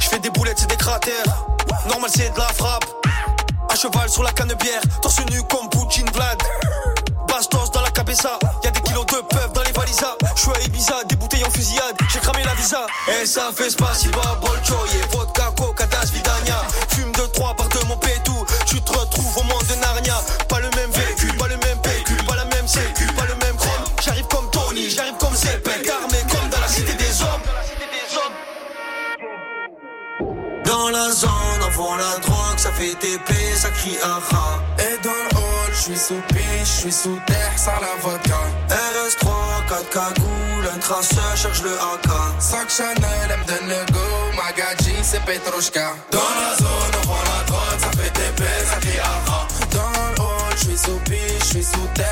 Je 0.00 0.08
fais 0.08 0.18
des 0.18 0.30
boulettes, 0.30 0.58
c'est 0.58 0.68
des 0.68 0.76
cratères. 0.76 1.46
Normal, 1.88 2.10
c'est 2.14 2.32
de 2.32 2.38
la 2.38 2.48
frappe. 2.48 2.84
À 3.70 3.74
cheval 3.74 4.08
sur 4.08 4.22
la 4.22 4.32
canne 4.32 4.52
bière, 4.60 4.82
torse 5.02 5.20
nu 5.30 5.42
comme 5.44 5.68
Poutine 5.70 6.08
Vlad. 6.12 6.38
Bastos 7.26 7.70
dans 7.72 7.80
la 7.80 7.90
cabeza, 7.90 8.38
y'a 8.64 8.70
des 8.70 8.80
kilos 8.80 9.06
de 9.06 9.20
peuf 9.22 9.52
dans 9.52 9.62
les 9.62 9.72
valisas. 9.72 10.16
J'suis 10.36 10.50
à 10.50 10.60
Ibiza, 10.64 11.04
des 11.04 11.16
bouteilles 11.16 11.44
en 11.44 11.50
fusillade, 11.50 11.96
j'ai 12.12 12.20
cramé 12.20 12.44
la 12.44 12.54
visa. 12.54 12.86
Et 13.08 13.26
ça 13.26 13.50
fait 13.54 13.70
spasiba, 13.70 14.38
bolchoye, 14.40 15.00
vodka, 15.10 15.52
coca, 15.56 15.86
das, 15.86 16.10
vidania. 16.10 16.60
Fume 16.90 17.12
de 17.12 17.26
trois 17.32 17.54
par 17.54 17.68
deux, 17.68 17.84
mon 17.86 17.96
pétou. 17.96 18.36
Tu 18.66 18.80
te 18.80 18.92
retrouves 18.92 19.38
au 19.38 19.42
monde 19.44 19.64
de 19.68 19.74
Narnia. 19.76 20.20
Pas 20.48 20.60
le 20.60 20.70
même 20.70 20.90
véhicule, 20.90 21.36
pas 21.36 21.48
le 21.48 21.56
même 21.56 21.80
PQ, 21.82 22.14
pas 22.26 22.36
la 22.36 22.44
même 22.46 22.68
sécu, 22.68 23.06
pas 23.14 23.24
le 23.26 23.34
même 23.46 23.56
chrome. 23.56 23.84
J'arrive 24.02 24.26
comme 24.26 24.50
Tony, 24.50 24.90
j'arrive 24.90 25.16
comme 25.18 25.34
Zepek, 25.34 25.88
armé 25.88 26.18
comme 26.30 26.48
dans 26.50 26.60
la 26.60 26.68
cité 26.68 26.92
des 26.94 27.22
hommes. 27.22 27.42
Dans 30.64 30.90
la 30.90 31.10
zone, 31.10 31.47
vend 31.78 31.96
la 31.96 32.18
drogue, 32.18 32.58
ça 32.58 32.72
fait 32.72 32.94
TP, 33.02 33.30
ça 33.54 33.70
crie 33.70 33.98
aha. 34.02 34.46
Et 34.86 34.96
dans 35.06 35.22
le 35.26 35.32
hall, 35.38 35.70
je 35.72 35.82
suis 35.86 35.96
sous 36.06 36.22
piche, 36.28 36.70
je 36.74 36.80
suis 36.82 36.92
sous 36.92 37.18
terre, 37.26 37.56
sans 37.56 37.78
la 37.86 37.94
vodka. 38.02 38.40
RS3, 38.68 39.26
4 39.68 39.90
cagoules, 39.90 40.68
un 40.74 40.78
traceur, 40.78 41.32
cherche 41.36 41.62
le 41.62 41.74
AK. 41.92 42.08
Sac 42.40 42.68
Chanel, 42.76 43.28
elle 43.30 43.38
me 43.40 43.44
donne 43.50 43.68
le 43.74 43.82
go, 43.92 44.08
Magadji, 44.36 44.96
c'est 45.02 45.22
Petrushka. 45.22 45.88
Dans 46.10 46.32
la 46.40 46.50
zone, 46.62 46.94
on 47.00 47.06
vend 47.06 47.24
la 47.32 47.40
drogue, 47.48 47.78
ça 47.84 47.90
fait 47.98 48.12
TP, 48.18 48.42
ça 48.70 48.76
crie 48.80 48.98
aha. 48.98 49.40
Dans 49.76 49.92
le 49.94 50.20
hall, 50.20 50.54
je 50.56 50.64
suis 50.64 50.78
sous 50.78 51.00
piche, 51.08 51.42
je 51.42 51.44
suis 51.44 51.64
sous 51.64 51.88
terre, 51.94 52.07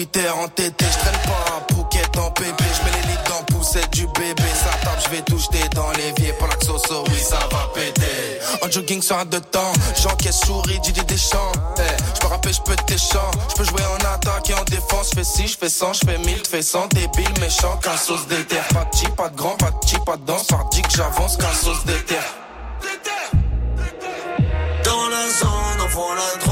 Twitter, 0.00 0.30
en 0.30 0.48
TT. 0.48 0.72
Je 0.80 0.98
traîne 0.98 1.20
pas 1.24 1.44
un 1.52 1.74
Phuket 1.74 2.16
en 2.16 2.30
pépé. 2.30 2.64
Je 2.74 2.84
mets 2.86 2.96
les 3.02 3.08
lits 3.08 3.18
dans 3.28 3.44
poussette 3.54 3.90
du 3.90 4.06
bébé. 4.06 4.42
Ça 4.54 4.70
tape, 4.82 4.98
je 5.04 5.10
vais 5.10 5.20
tout 5.20 5.36
jeter 5.36 5.68
dans 5.74 5.90
l'évier. 5.90 6.32
Pour 6.38 6.48
la 6.48 6.56
xoso, 6.56 7.04
oui, 7.08 7.18
ça 7.18 7.38
va 7.52 7.68
péter. 7.74 8.40
En 8.62 8.70
jogging 8.70 9.02
sur 9.02 9.18
un 9.18 9.26
de 9.26 9.38
temps, 9.38 9.72
j'encaisse 10.02 10.40
souris, 10.40 10.80
Didier 10.80 11.02
Deschamps. 11.04 11.52
Hey, 11.76 11.84
je 12.14 12.20
peux 12.20 12.28
rapper, 12.28 12.50
je 12.50 12.62
peux 12.62 12.76
chants 12.96 13.30
Je 13.50 13.54
peux 13.56 13.64
jouer 13.64 13.82
en 13.92 14.14
attaque 14.14 14.48
et 14.48 14.54
en 14.54 14.64
défense. 14.64 15.10
Je 15.10 15.16
fais 15.16 15.24
6, 15.24 15.48
je 15.48 15.56
fais 15.58 15.68
100, 15.68 15.92
je 15.92 16.00
fais 16.06 16.16
1000, 16.16 16.42
tu 16.44 16.50
fais 16.50 16.62
100. 16.62 16.86
Débile, 16.94 17.38
méchant, 17.38 17.76
qu'un 17.82 17.98
sauce 17.98 18.26
d'éther. 18.26 18.62
Pas 18.72 18.86
de 18.86 19.10
pas 19.10 19.28
de 19.28 19.36
grand, 19.36 19.56
pas 19.56 19.70
de 19.70 19.86
cheap, 19.86 20.02
pas 20.06 20.16
de 20.16 20.24
danse. 20.24 20.46
Pardi 20.46 20.80
que 20.80 20.96
j'avance, 20.96 21.36
qu'un 21.36 21.52
sauce 21.52 21.84
d'éther. 21.84 22.24
Dans 24.82 25.08
la 25.10 25.28
zone, 25.28 25.84
on 25.84 25.88
vend 25.88 26.14
la 26.14 26.38
drogue, 26.40 26.49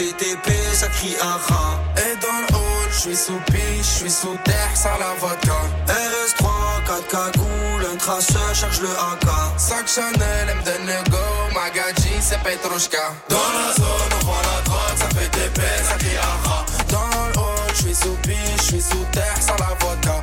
ça 0.00 0.06
fait 0.06 0.12
TP, 0.12 0.52
ça 0.72 0.88
crie 0.88 1.16
aha. 1.20 1.80
Et 1.96 2.16
dans 2.20 2.58
le 2.58 2.90
je 2.92 2.98
suis 2.98 3.16
sous 3.16 3.40
piche, 3.46 3.60
je 3.80 3.98
suis 4.00 4.10
sous 4.10 4.36
terre, 4.44 4.70
sans 4.74 4.98
la 4.98 5.14
vodka. 5.18 5.52
RS3, 5.86 6.46
4 6.86 7.08
cagoules, 7.08 7.86
un 7.92 7.96
traceur, 7.96 8.54
cherche 8.54 8.80
le 8.80 8.88
AK. 8.88 9.28
Sac 9.58 9.86
Chanel, 9.88 10.48
elle 10.48 10.56
me 10.56 11.54
Magadji, 11.54 12.10
c'est 12.20 12.40
Petrushka. 12.40 12.98
Dans 13.28 13.36
la 13.36 13.74
zone, 13.74 14.10
on 14.20 14.26
vend 14.26 14.32
la 14.42 14.62
drogue, 14.62 14.96
ça 14.96 15.08
fait 15.08 15.28
TP, 15.28 15.60
ça 15.84 15.94
crie 15.98 16.16
aha. 16.16 16.64
Dans 16.90 17.26
le 17.28 17.74
je 17.74 17.82
suis 17.82 17.94
sous 17.94 18.16
piche, 18.22 18.36
je 18.56 18.62
suis 18.62 18.82
sous 18.82 19.04
terre, 19.12 19.36
sans 19.40 19.56
la 19.56 19.74
vodka. 19.80 20.22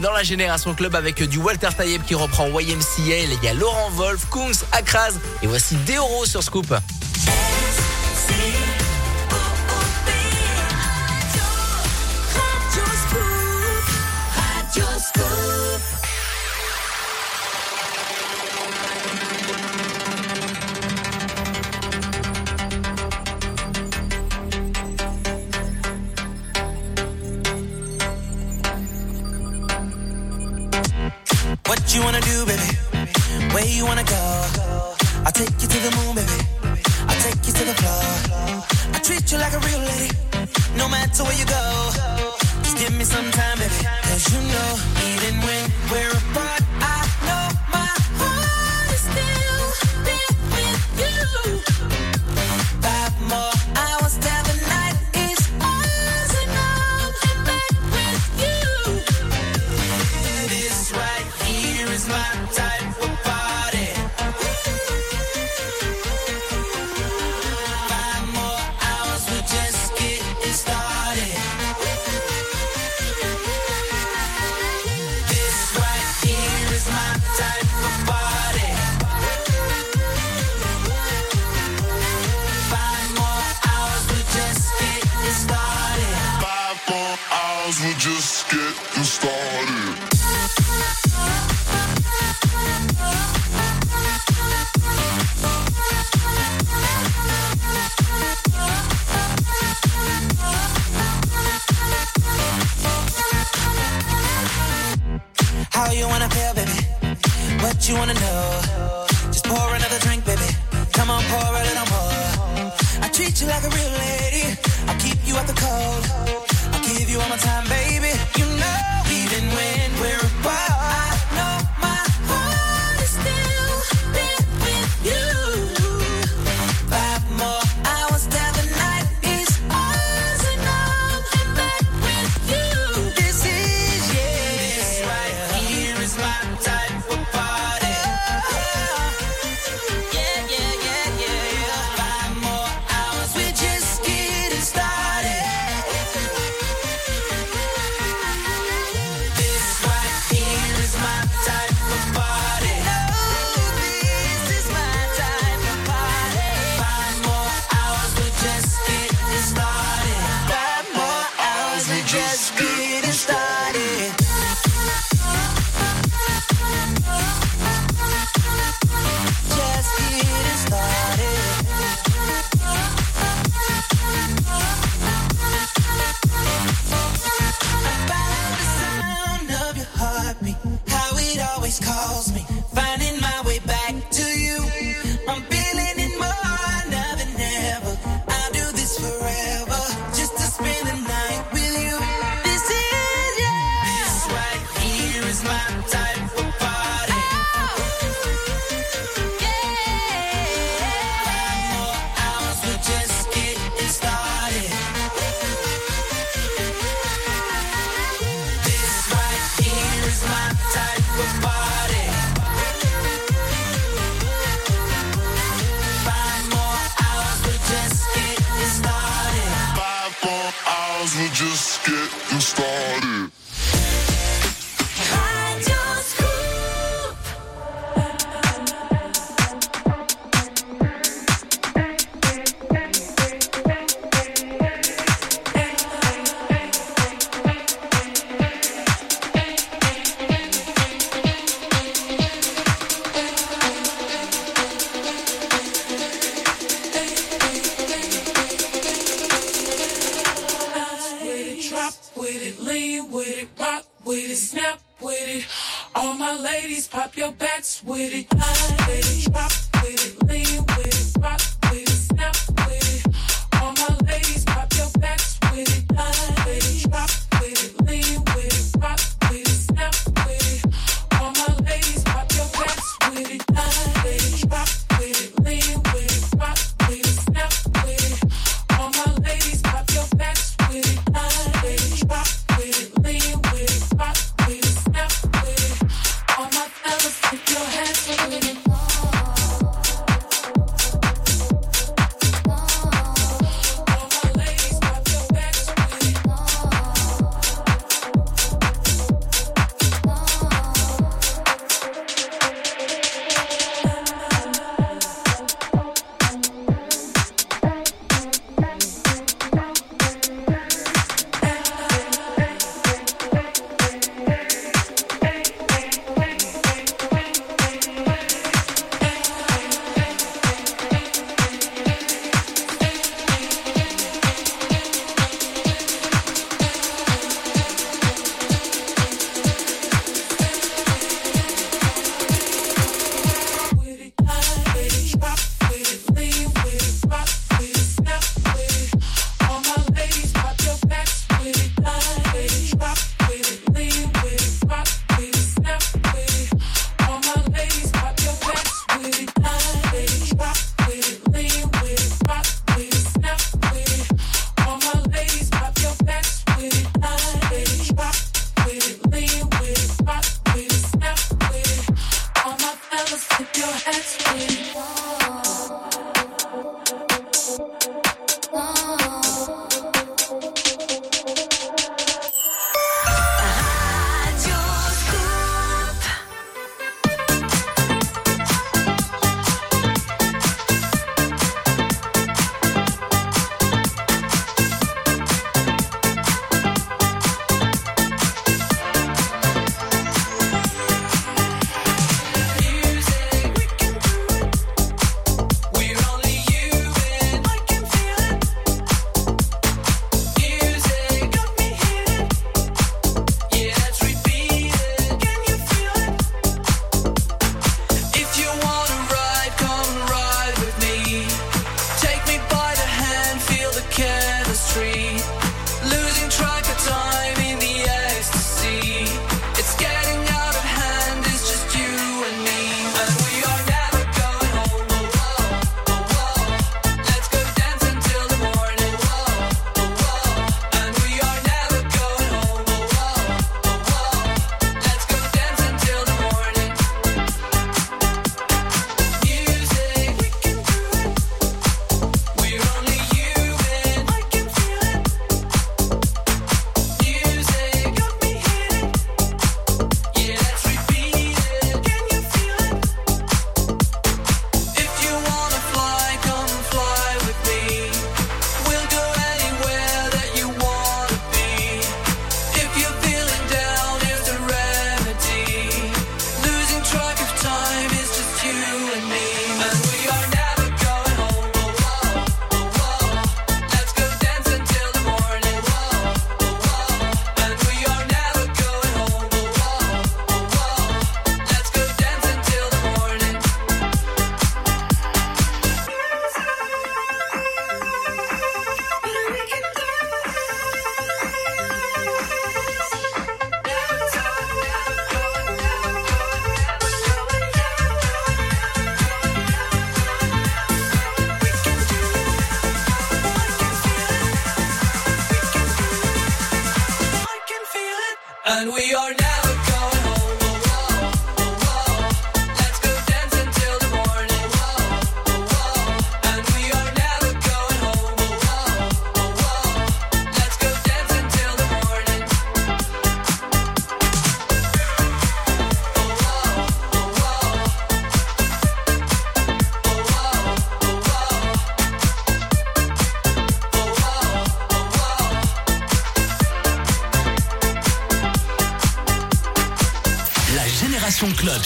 dans 0.00 0.12
la 0.12 0.24
Génération 0.24 0.74
Club 0.74 0.96
avec 0.96 1.22
du 1.22 1.38
Walter 1.38 1.68
Tayeb 1.76 2.02
qui 2.02 2.14
reprend 2.16 2.48
YMCA. 2.48 2.98
Il 2.98 3.44
y 3.44 3.48
a 3.48 3.54
Laurent 3.54 3.90
Wolf, 3.90 4.26
Kungs, 4.28 4.64
Akraz 4.72 5.14
et 5.40 5.46
voici 5.46 5.76
Deoro 5.86 6.26
sur 6.26 6.42
Scoop. 6.42 6.66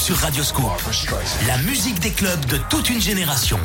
sur 0.02 0.16
Radio 0.16 0.42
Radioscope. 0.42 0.82
La 1.46 1.58
musique 1.58 2.00
des 2.00 2.10
clubs 2.10 2.44
de 2.46 2.56
toute 2.68 2.90
une 2.90 3.00
génération. 3.00 3.60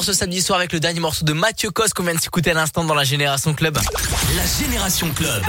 Pour 0.00 0.06
ce 0.06 0.14
samedi 0.14 0.40
soir 0.40 0.58
avec 0.58 0.72
le 0.72 0.80
dernier 0.80 0.98
morceau 0.98 1.26
de 1.26 1.34
Mathieu 1.34 1.70
Cos 1.70 1.88
qu'on 1.94 2.04
vient 2.04 2.14
de 2.14 2.20
s'écouter 2.20 2.52
à 2.52 2.54
l'instant 2.54 2.84
dans 2.84 2.94
la 2.94 3.04
Génération 3.04 3.52
Club. 3.52 3.76
La 4.34 4.46
Génération 4.46 5.10
Club. 5.10 5.42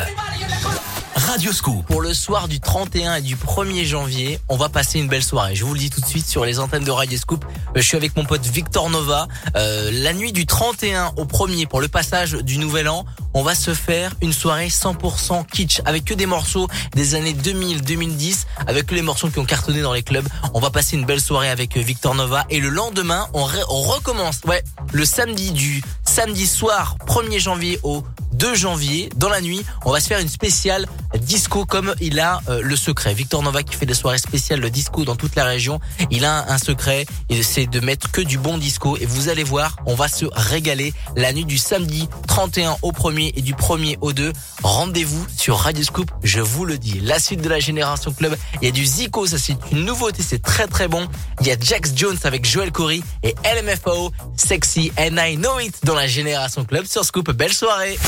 Radioscoop. 1.15 1.86
Pour 1.86 2.02
le 2.02 2.14
soir 2.14 2.49
du 2.49 2.60
31 2.60 3.15
et 3.15 3.22
du 3.22 3.38
1er 3.38 3.86
janvier, 3.86 4.40
on 4.49 4.57
va 4.57 4.68
passer 4.68 4.99
une 4.99 5.07
belle 5.07 5.23
soirée. 5.23 5.56
Je 5.56 5.64
vous 5.64 5.73
le 5.73 5.80
dis 5.80 5.90
tout 5.90 6.02
de 6.02 6.06
suite 6.06 6.28
sur 6.28 6.44
les 6.44 6.60
antennes 6.60 6.84
de 6.84 6.91
Radio 6.91 7.18
Scoop. 7.18 7.45
Je 7.76 7.82
suis 7.82 7.95
avec 7.95 8.14
mon 8.18 8.26
pote 8.26 8.45
Victor 8.45 8.90
Nova. 8.90 9.30
Euh, 9.56 9.90
la 9.94 10.11
nuit 10.11 10.34
du 10.34 10.45
31 10.45 11.14
au 11.15 11.23
1er 11.23 11.68
pour 11.68 11.80
le 11.80 11.88
passage 11.88 12.34
du 12.34 12.57
Nouvel 12.57 12.90
An, 12.90 13.06
on 13.34 13.44
va 13.44 13.56
se 13.56 13.74
faire 13.74 14.14
une 14.22 14.34
soirée 14.34 14.68
100% 14.68 15.45
kitsch 15.48 15.82
avec 15.86 16.06
que 16.06 16.14
des 16.14 16.26
morceaux 16.26 16.68
des 16.94 17.16
années 17.16 17.34
2000-2010, 17.34 18.45
avec 18.68 18.91
les 18.91 19.02
morceaux 19.02 19.30
qui 19.30 19.40
ont 19.40 19.45
cartonné 19.45 19.82
dans 19.82 19.94
les 19.94 20.03
clubs. 20.03 20.28
On 20.53 20.60
va 20.60 20.70
passer 20.70 20.98
une 20.98 21.06
belle 21.06 21.22
soirée 21.22 21.49
avec 21.49 21.78
euh, 21.78 21.82
Victor 21.82 22.16
Nova 22.16 22.45
et 22.49 22.60
le 22.60 22.70
lendemain, 22.70 23.28
on, 23.34 23.48
on 23.70 23.82
recommence. 23.82 24.41
Ouais, 24.45 24.64
le 24.91 25.06
samedi 25.06 25.52
du 25.52 25.82
samedi 26.03 26.48
soir 26.48 26.98
1er 27.08 27.40
janvier 27.40 27.80
au 27.84 28.03
2 28.41 28.55
janvier, 28.55 29.09
dans 29.18 29.30
la 29.30 29.39
nuit, 29.39 29.63
on 29.85 29.91
va 29.91 29.99
se 29.99 30.07
faire 30.07 30.19
une 30.19 30.27
spéciale 30.27 30.88
disco 31.19 31.63
comme 31.63 31.93
il 32.01 32.19
a 32.19 32.41
euh, 32.49 32.59
le 32.63 32.76
secret. 32.76 33.13
Victor 33.13 33.43
Nova 33.43 33.61
qui 33.61 33.76
fait 33.76 33.85
des 33.85 33.93
soirées 33.93 34.18
spéciales 34.18 34.61
de 34.61 34.68
disco 34.68 35.05
dans 35.05 35.15
toute 35.15 35.35
la 35.35 35.45
région, 35.45 35.80
il 36.09 36.26
a 36.26 36.51
un, 36.51 36.57
secret, 36.57 37.05
il 37.30 37.38
essaie 37.38 37.68
de 37.68 37.80
mettre 37.80 38.09
que 38.09 38.19
du 38.19 38.39
bon 38.39 38.57
disco 38.57 38.97
et 38.97 39.05
vous 39.05 39.30
allez 39.30 39.43
voir, 39.43 39.76
on 39.85 39.93
va 39.93 40.07
se 40.07 40.26
régaler 40.31 40.91
la 41.15 41.34
nuit 41.34 41.45
du 41.45 41.59
samedi 41.59 42.09
31 42.27 42.77
au 42.81 42.91
1er 42.91 43.31
et 43.35 43.43
du 43.43 43.53
1er 43.53 43.99
au 44.01 44.11
2. 44.11 44.34
Rendez-vous 44.63 45.23
sur 45.38 45.59
Radio 45.59 45.84
Scoop, 45.84 46.09
je 46.23 46.41
vous 46.41 46.65
le 46.65 46.80
dis. 46.80 46.99
La 46.99 47.19
suite 47.19 47.41
de 47.41 47.49
la 47.49 47.59
Génération 47.59 48.11
Club, 48.11 48.35
il 48.63 48.65
y 48.65 48.69
a 48.69 48.72
du 48.72 48.88
Zico, 48.88 49.27
ça 49.27 49.38
c'est 49.38 49.55
une 49.72 49.85
nouveauté, 49.85 50.23
c'est 50.27 50.41
très 50.41 50.65
très 50.65 50.88
bon. 50.88 51.07
Il 51.41 51.47
y 51.47 51.51
a 51.51 51.55
Jax 51.59 51.91
Jones 51.95 52.18
avec 52.23 52.45
Joel 52.45 52.72
Corey 52.72 53.01
et 53.22 53.35
LMFAO, 53.45 54.11
Sexy 54.35 54.91
and 54.97 55.18
I 55.19 55.38
Know 55.38 55.59
It 55.59 55.76
dans 55.84 55.95
la 55.95 56.07
Génération 56.07 56.65
Club 56.65 56.85
sur 56.85 57.05
Scoop. 57.05 57.30
Belle 57.31 57.53
soirée. 57.53 57.99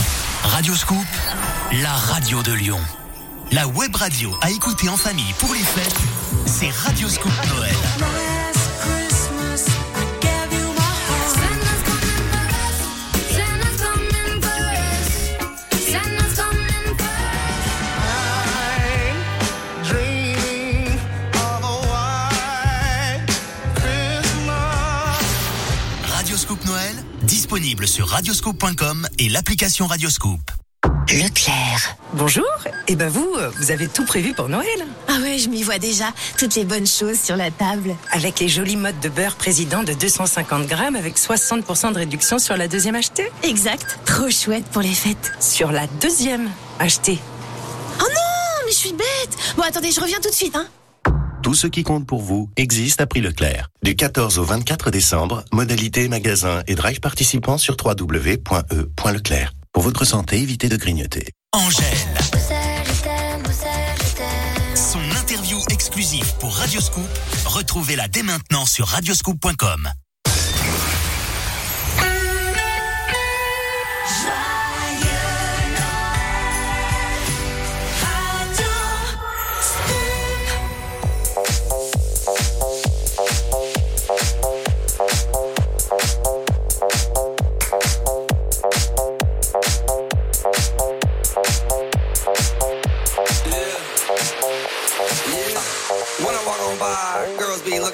Radio 0.44 0.76
Scoop, 0.76 1.06
la 1.82 1.92
radio 1.92 2.44
de 2.44 2.54
Lyon. 2.54 2.80
La 3.52 3.68
web 3.68 3.96
radio 3.96 4.36
à 4.42 4.52
écouter 4.52 4.90
en 4.90 4.98
famille 4.98 5.34
pour 5.40 5.54
les 5.54 5.60
fêtes, 5.60 5.98
c'est 6.46 6.70
Radio 6.70 7.10
Scoop 7.10 7.32
Noël. 7.50 8.23
Disponible 27.54 27.88
sur 27.88 28.08
radioscoop.com 28.08 29.08
et 29.20 29.30
l'application 29.30 29.86
Radioscoop. 29.86 30.40
Leclerc. 31.10 31.98
Bonjour. 32.14 32.50
Et 32.88 32.96
ben 32.96 33.10
vous, 33.10 33.32
euh, 33.38 33.52
vous 33.58 33.70
avez 33.70 33.88
tout 33.88 34.06
prévu 34.06 34.34
pour 34.34 34.50
Noël. 34.50 34.88
Ah 35.08 35.20
ouais, 35.22 35.38
je 35.38 35.50
m'y 35.50 35.62
vois 35.62 35.78
déjà. 35.78 36.06
Toutes 36.40 36.56
les 36.56 36.66
bonnes 36.66 36.88
choses 36.88 37.20
sur 37.20 37.36
la 37.36 37.52
table. 37.52 37.96
Avec 38.12 38.40
les 38.40 38.48
jolis 38.50 38.76
modes 38.76 39.00
de 39.02 39.10
beurre 39.10 39.36
président 39.36 39.84
de 39.84 39.94
250 39.94 40.66
grammes 40.66 40.96
avec 40.96 41.16
60% 41.16 41.94
de 41.94 42.00
réduction 42.00 42.40
sur 42.40 42.58
la 42.58 42.68
deuxième 42.68 42.96
achetée. 42.96 43.30
Exact. 43.44 44.00
Trop 44.04 44.32
chouette 44.32 44.66
pour 44.72 44.82
les 44.82 44.96
fêtes. 44.96 45.34
Sur 45.40 45.72
la 45.72 45.86
deuxième 46.02 46.50
achetée. 46.80 47.20
Oh 48.00 48.04
non, 48.04 48.66
mais 48.66 48.72
je 48.72 48.78
suis 48.78 48.94
bête. 48.94 49.38
Bon, 49.58 49.64
attendez, 49.64 49.92
je 49.92 50.02
reviens 50.02 50.20
tout 50.20 50.30
de 50.30 50.36
suite, 50.36 50.56
hein. 50.56 50.66
Tout 51.44 51.56
ce 51.56 51.68
qui 51.68 51.84
compte 51.84 52.08
pour 52.08 52.22
vous 52.22 52.50
existe 52.56 53.02
à 53.02 53.06
prix 53.06 53.20
Leclerc. 53.20 53.68
Du 53.84 53.98
14 53.98 54.40
au 54.40 54.46
24 54.46 54.92
décembre, 54.92 55.44
modalité 55.52 56.08
magasin 56.08 56.64
et 56.68 56.76
drive 56.76 57.02
participants 57.02 57.58
sur 57.58 57.76
www.e.leclerc. 57.76 59.52
Pour 59.74 59.84
votre 59.84 60.06
santé, 60.06 60.38
évitez 60.38 60.70
de 60.70 60.78
grignoter. 60.78 61.28
Angèle. 61.52 61.86
Son 64.74 65.02
interview 65.20 65.58
exclusive 65.70 66.34
pour 66.40 66.56
Radioscoop, 66.56 67.04
retrouvez-la 67.46 68.08
dès 68.08 68.24
maintenant 68.24 68.66
sur 68.66 68.88
radioscoop.com. 68.88 69.90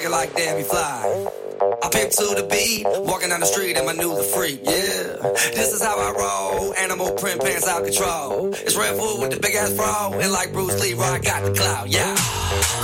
looking 0.00 0.16
like 0.16 0.34
Debbie 0.34 0.62
Fly. 0.62 1.28
I 1.82 1.88
pimp 1.92 2.10
to 2.12 2.32
the 2.32 2.48
beat, 2.48 2.86
walking 3.04 3.28
down 3.28 3.40
the 3.40 3.46
street 3.46 3.76
and 3.76 3.84
my 3.84 3.92
new 3.92 4.16
the 4.16 4.22
freak, 4.22 4.60
yeah. 4.64 5.20
This 5.52 5.76
is 5.76 5.82
how 5.82 6.00
I 6.00 6.16
roll, 6.16 6.72
animal 6.72 7.12
print 7.20 7.42
pants 7.42 7.68
out 7.68 7.84
control. 7.84 8.48
It's 8.64 8.76
Red 8.76 8.96
Bull 8.96 9.20
with 9.20 9.32
the 9.32 9.40
big 9.40 9.54
ass 9.56 9.76
fro, 9.76 10.16
and 10.18 10.32
like 10.32 10.54
Bruce 10.54 10.80
Lee, 10.80 10.96
I 10.96 11.20
got 11.20 11.44
the 11.44 11.52
clout, 11.52 11.92
yeah. 11.92 12.16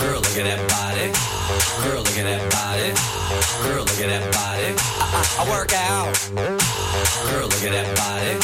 Girl, 0.04 0.20
look 0.20 0.36
at 0.36 0.44
that 0.44 0.60
body. 0.68 1.08
Girl, 1.88 2.04
look 2.04 2.18
at 2.20 2.26
that 2.28 2.44
body. 2.52 2.92
Girl, 3.64 3.84
look 3.88 4.00
at 4.04 4.10
that 4.12 4.24
body. 4.36 4.70
I, 4.76 5.16
I, 5.16 5.22
I 5.40 5.42
work 5.48 5.72
out. 5.72 6.12
Girl, 7.32 7.48
look 7.48 7.64
at 7.64 7.72
that 7.72 7.88
body. 7.96 8.34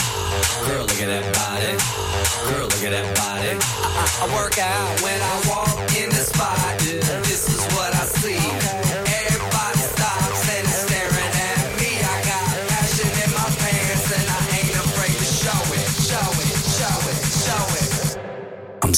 Girl, 0.64 0.88
look 0.88 0.96
at 0.96 1.12
that 1.12 1.26
body. 1.36 1.72
Girl, 2.48 2.66
look 2.72 2.84
at 2.88 2.92
that 2.96 3.08
body. 3.20 3.52
I, 3.52 4.00
I, 4.00 4.04
I 4.16 4.26
work 4.32 4.56
out 4.56 5.02
when 5.04 5.20
I 5.20 5.34
walk 5.44 5.76
in 5.92 6.08
the. 6.08 6.22
This 6.22 6.31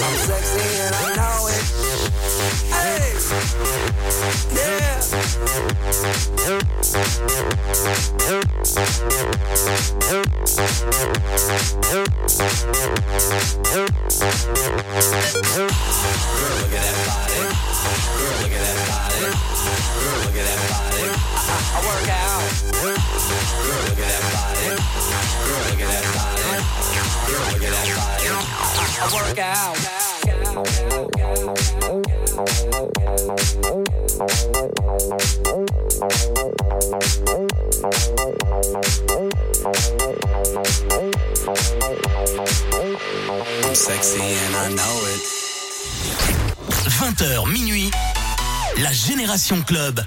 I'm 0.00 0.16
sexy 0.16 0.62
and 0.80 0.94
I 0.94 1.14
know 1.16 1.48
it. 1.48 1.62
Hey. 2.72 3.18
Yeah. 11.92 12.07
Club, 49.68 50.00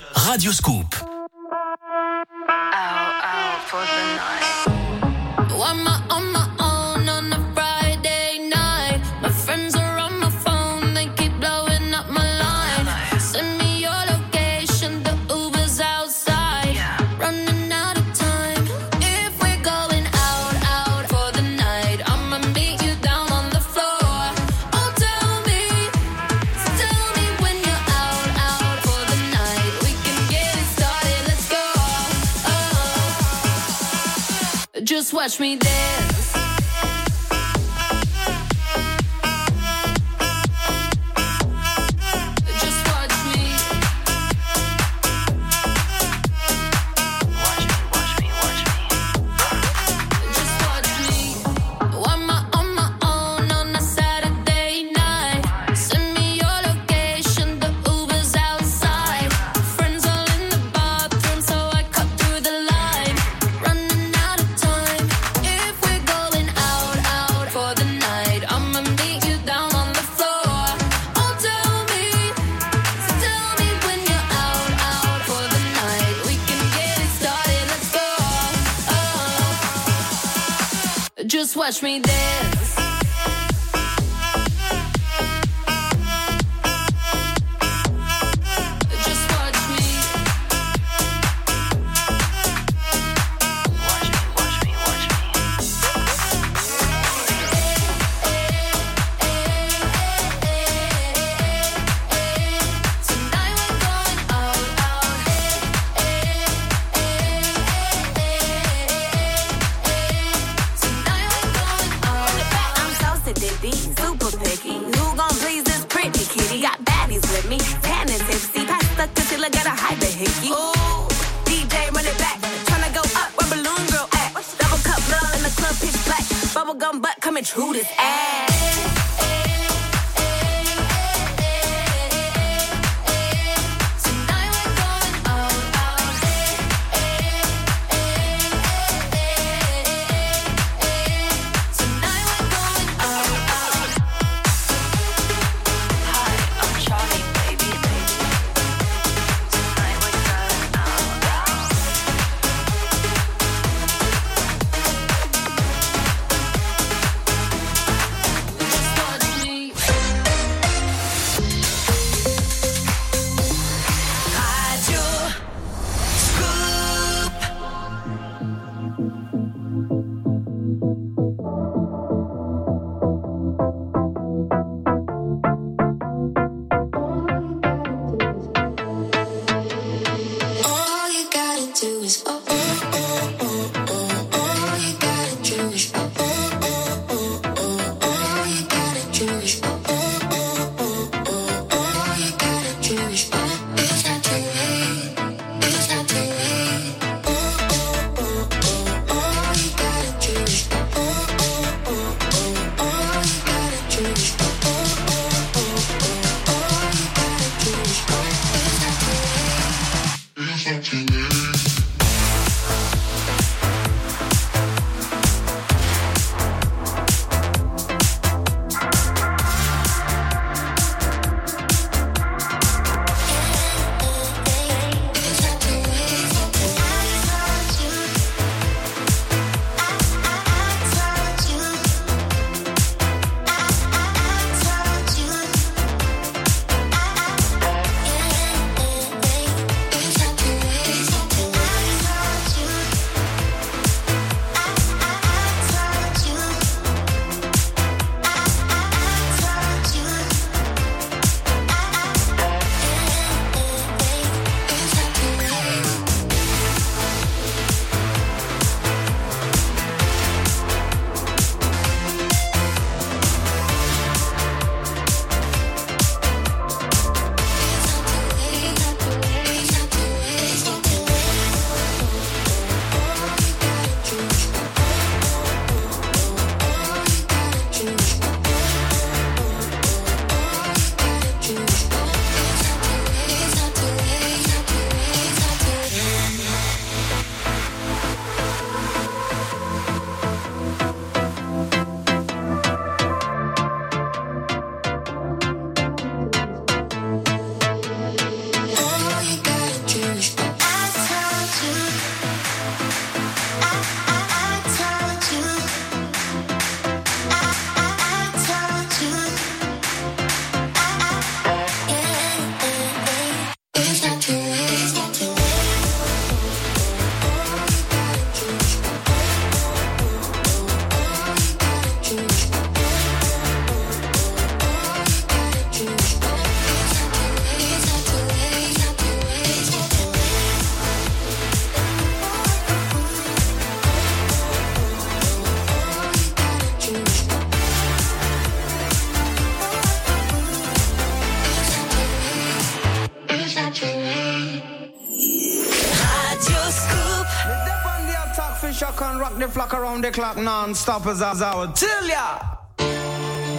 rock 349.72 349.82
around 349.82 350.04
the 350.04 350.12
clock 350.12 350.38
non-stop 350.38 351.06
as 351.08 351.22
I 351.22 351.56
would 351.56 351.76
tell 351.76 352.08
ya. 352.08 352.40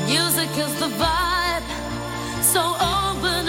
Music 0.07 0.51
is 0.59 0.75
the 0.81 0.89
vibe, 0.89 2.43
so 2.43 2.61
open. 2.61 3.42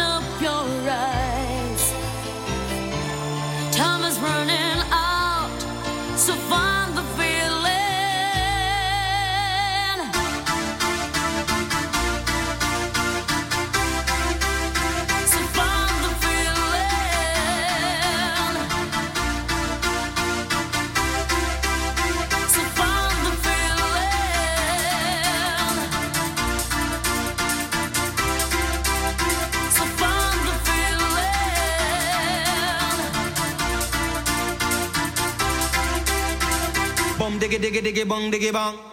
diggy 37.40 37.58
diggy 37.60 37.82
diggy 37.82 38.06
bong 38.08 38.32
diggy 38.32 38.52
bong. 38.52 38.93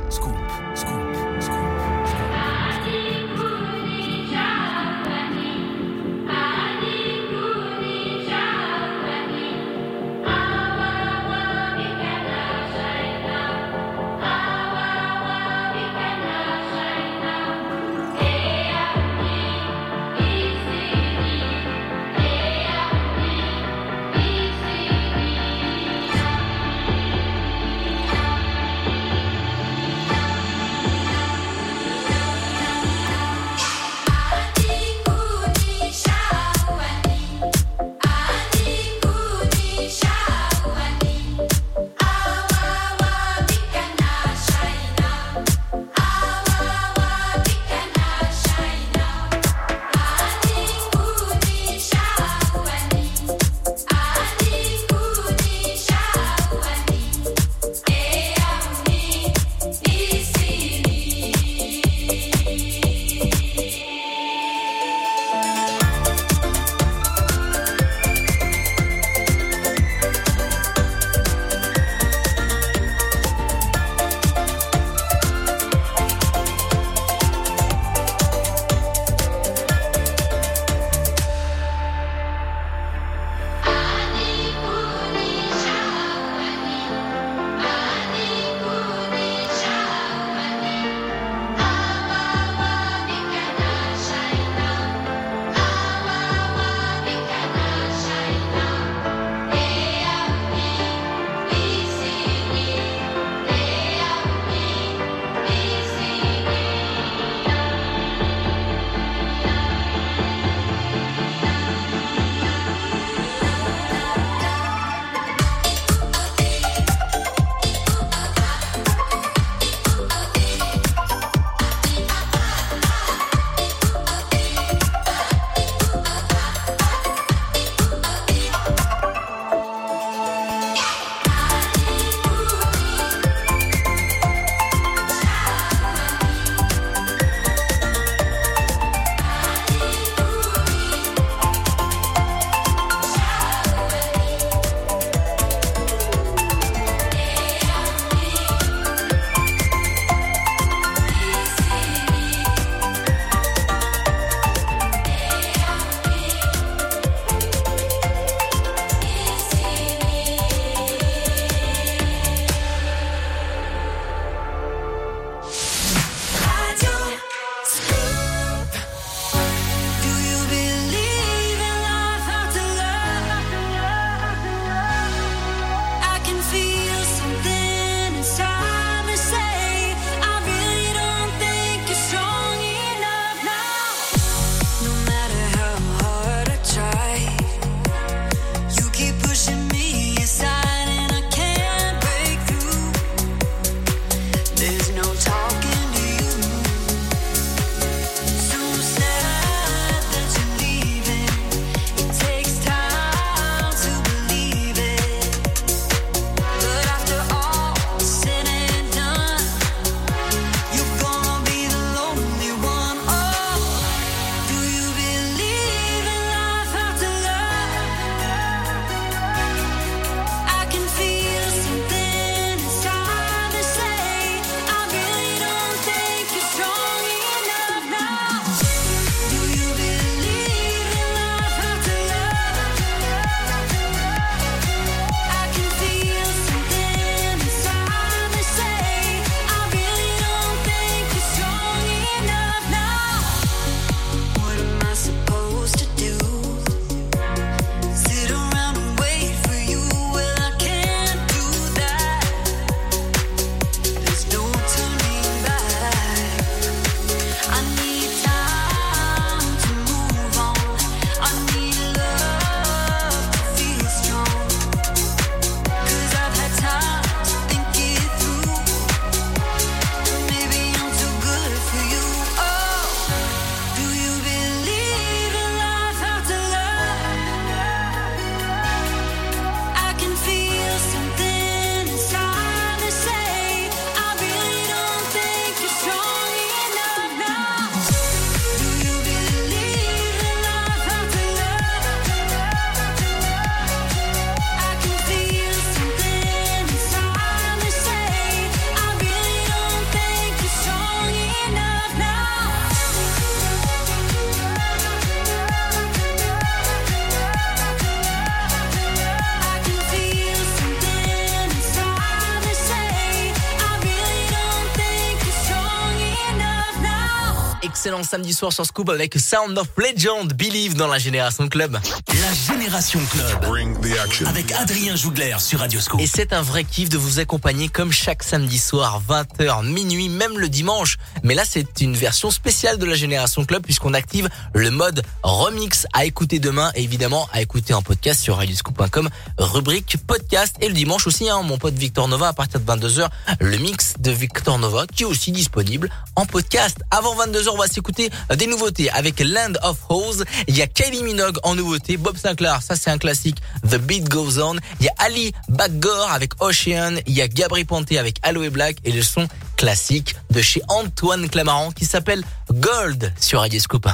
Samedi 318.11 318.33
soir 318.33 318.51
sur 318.51 318.65
Scoop 318.65 318.89
avec 318.89 319.17
Sound 319.17 319.57
of 319.57 319.69
Legend, 319.77 320.33
Believe 320.33 320.75
dans 320.75 320.87
la 320.87 320.97
Génération 320.97 321.47
Club. 321.47 321.79
La 322.09 322.53
Génération 322.53 322.99
Club. 323.09 324.27
Avec 324.27 324.51
Adrien 324.51 324.97
Jougler 324.97 325.37
sur 325.39 325.59
Radio 325.59 325.79
Scoop. 325.79 326.01
Et 326.01 326.07
c'est 326.07 326.33
un 326.33 326.41
vrai 326.41 326.65
kiff 326.65 326.89
de 326.89 326.97
vous 326.97 327.19
accompagner 327.19 327.69
comme 327.69 327.93
chaque 327.93 328.21
samedi 328.23 328.59
soir, 328.59 329.01
20h, 329.07 329.65
minuit, 329.65 330.09
même 330.09 330.37
le 330.37 330.49
dimanche. 330.49 330.97
Mais 331.23 331.35
là, 331.35 331.43
c'est 331.47 331.81
une 331.81 331.95
version 331.95 332.31
spéciale 332.31 332.77
de 332.77 332.85
la 332.85 332.95
Génération 332.95 333.45
Club 333.45 333.63
puisqu'on 333.63 333.93
active 333.93 334.29
le 334.53 334.71
mode 334.71 335.03
remix 335.23 335.85
à 335.93 336.05
écouter 336.05 336.39
demain 336.39 336.71
et 336.75 336.83
évidemment 336.83 337.27
à 337.31 337.41
écouter 337.41 337.73
en 337.73 337.81
podcast 337.81 338.21
sur 338.21 338.37
radioscoop.com, 338.37 339.09
rubrique 339.37 339.97
podcast. 340.07 340.55
Et 340.61 340.67
le 340.67 340.73
dimanche 340.73 341.07
aussi, 341.07 341.29
hein, 341.29 341.41
mon 341.43 341.57
pote 341.57 341.75
Victor 341.75 342.07
Nova 342.07 342.29
à 342.29 342.33
partir 342.33 342.59
de 342.59 342.65
22h, 342.65 343.07
le 343.39 343.57
mix 343.57 343.95
de 343.99 344.11
Victor 344.11 344.59
Nova 344.59 344.85
qui 344.87 345.03
est 345.03 345.05
aussi 345.05 345.31
disponible 345.31 345.89
en 346.15 346.25
podcast. 346.25 346.77
Avant 346.89 347.15
22h, 347.15 347.49
on 347.49 347.57
va 347.57 347.67
s'écouter 347.67 348.09
des 348.35 348.47
nouveautés 348.47 348.89
avec 348.89 349.19
Land 349.19 349.53
of 349.63 349.77
Hose. 349.89 350.25
Il 350.47 350.57
y 350.57 350.61
a 350.61 350.67
Kylie 350.67 351.03
Minogue 351.03 351.37
en 351.43 351.55
nouveauté, 351.55 351.97
Bob 351.97 352.17
Sinclair, 352.17 352.61
ça 352.61 352.75
c'est 352.75 352.89
un 352.89 352.97
classique, 352.97 353.37
The 353.67 353.77
Beat 353.77 354.09
Goes 354.09 354.39
On. 354.39 354.55
Il 354.79 354.85
y 354.85 354.89
a 354.89 354.93
Ali 354.97 355.33
Baggor 355.49 356.09
avec 356.11 356.41
Ocean, 356.41 356.95
il 357.07 357.13
y 357.13 357.21
a 357.21 357.27
Gabri 357.27 357.65
Ponte 357.65 357.91
avec 357.91 358.17
Aloe 358.23 358.49
Black 358.49 358.77
et 358.83 358.91
le 358.91 359.01
son 359.01 359.27
classique 359.61 360.15
de 360.31 360.41
chez 360.41 360.59
Antoine 360.69 361.29
Clamaran 361.29 361.69
qui 361.69 361.85
s'appelle 361.85 362.23
Gold 362.51 363.13
sur 363.19 363.41
Radio 363.41 363.59
Scoop. 363.59 363.87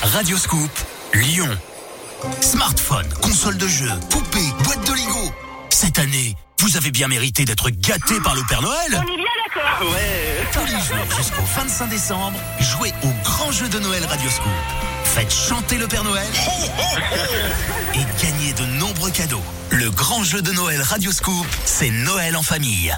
Radio 0.00 0.38
Scoop, 0.38 0.70
Lyon. 1.12 1.48
Smartphone, 2.40 3.08
console 3.20 3.58
de 3.58 3.66
jeu, 3.66 3.90
poupée, 4.10 4.38
boîte 4.62 4.86
de 4.86 4.92
Lego. 4.92 5.32
Cette 5.70 5.98
année, 5.98 6.36
vous 6.60 6.76
avez 6.76 6.92
bien 6.92 7.08
mérité 7.08 7.44
d'être 7.44 7.68
gâté 7.70 8.20
par 8.22 8.36
le 8.36 8.42
Père 8.48 8.62
Noël. 8.62 8.78
On 8.92 9.02
est 9.02 9.16
bien 9.16 9.26
d'accord. 9.44 9.90
Ouais. 9.90 10.46
Tous 10.52 10.66
les 10.66 10.84
jours 10.84 11.16
jusqu'au 11.16 11.42
25 11.56 11.88
décembre, 11.88 12.38
jouez 12.60 12.92
au 13.02 13.08
grand 13.24 13.50
jeu 13.50 13.68
de 13.68 13.80
Noël 13.80 14.04
Radio 14.04 14.30
Scoop. 14.30 14.52
Faites 15.02 15.34
chanter 15.34 15.78
le 15.78 15.88
Père 15.88 16.04
Noël 16.04 16.28
et 17.92 18.22
gagnez 18.22 18.52
de 18.52 18.66
nombreux 18.78 19.10
cadeaux. 19.10 19.42
Le 19.70 19.90
grand 19.90 20.22
jeu 20.22 20.42
de 20.42 20.52
Noël 20.52 20.80
Radio 20.80 21.10
Scoop, 21.10 21.46
c'est 21.64 21.90
Noël 21.90 22.36
en 22.36 22.44
famille. 22.44 22.96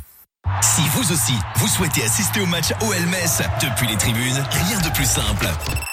Si 0.63 0.83
vous 0.95 1.13
aussi, 1.13 1.35
vous 1.57 1.69
souhaitez 1.69 2.03
assister 2.05 2.41
au 2.41 2.47
match 2.47 2.73
OL 2.81 3.07
Metz 3.07 3.43
depuis 3.63 3.87
les 3.87 3.97
tribunes, 3.97 4.45
rien 4.51 4.81
de 4.81 4.89
plus 4.91 5.07
simple. 5.07 5.49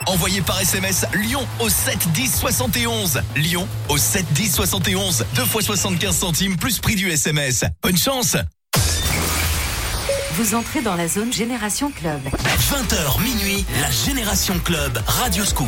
Envoyez 0.05 0.41
par 0.41 0.59
SMS 0.59 1.05
Lyon 1.13 1.45
au 1.59 1.69
7 1.69 2.11
10 2.11 2.35
71. 2.35 3.21
Lyon 3.35 3.67
au 3.89 3.97
7 3.97 4.25
10 4.33 4.53
71. 4.53 5.25
2 5.35 5.45
fois 5.45 5.61
75 5.61 6.15
centimes 6.15 6.57
plus 6.57 6.79
prix 6.79 6.95
du 6.95 7.09
SMS. 7.09 7.63
Bonne 7.81 7.97
chance 7.97 8.37
Vous 10.33 10.55
entrez 10.55 10.81
dans 10.81 10.95
la 10.95 11.07
zone 11.07 11.31
Génération 11.31 11.91
Club. 11.91 12.21
20h 12.25 13.21
minuit, 13.21 13.65
la 13.81 13.91
Génération 13.91 14.59
Club 14.59 15.01
Radio 15.07 15.45
Scoop. 15.45 15.67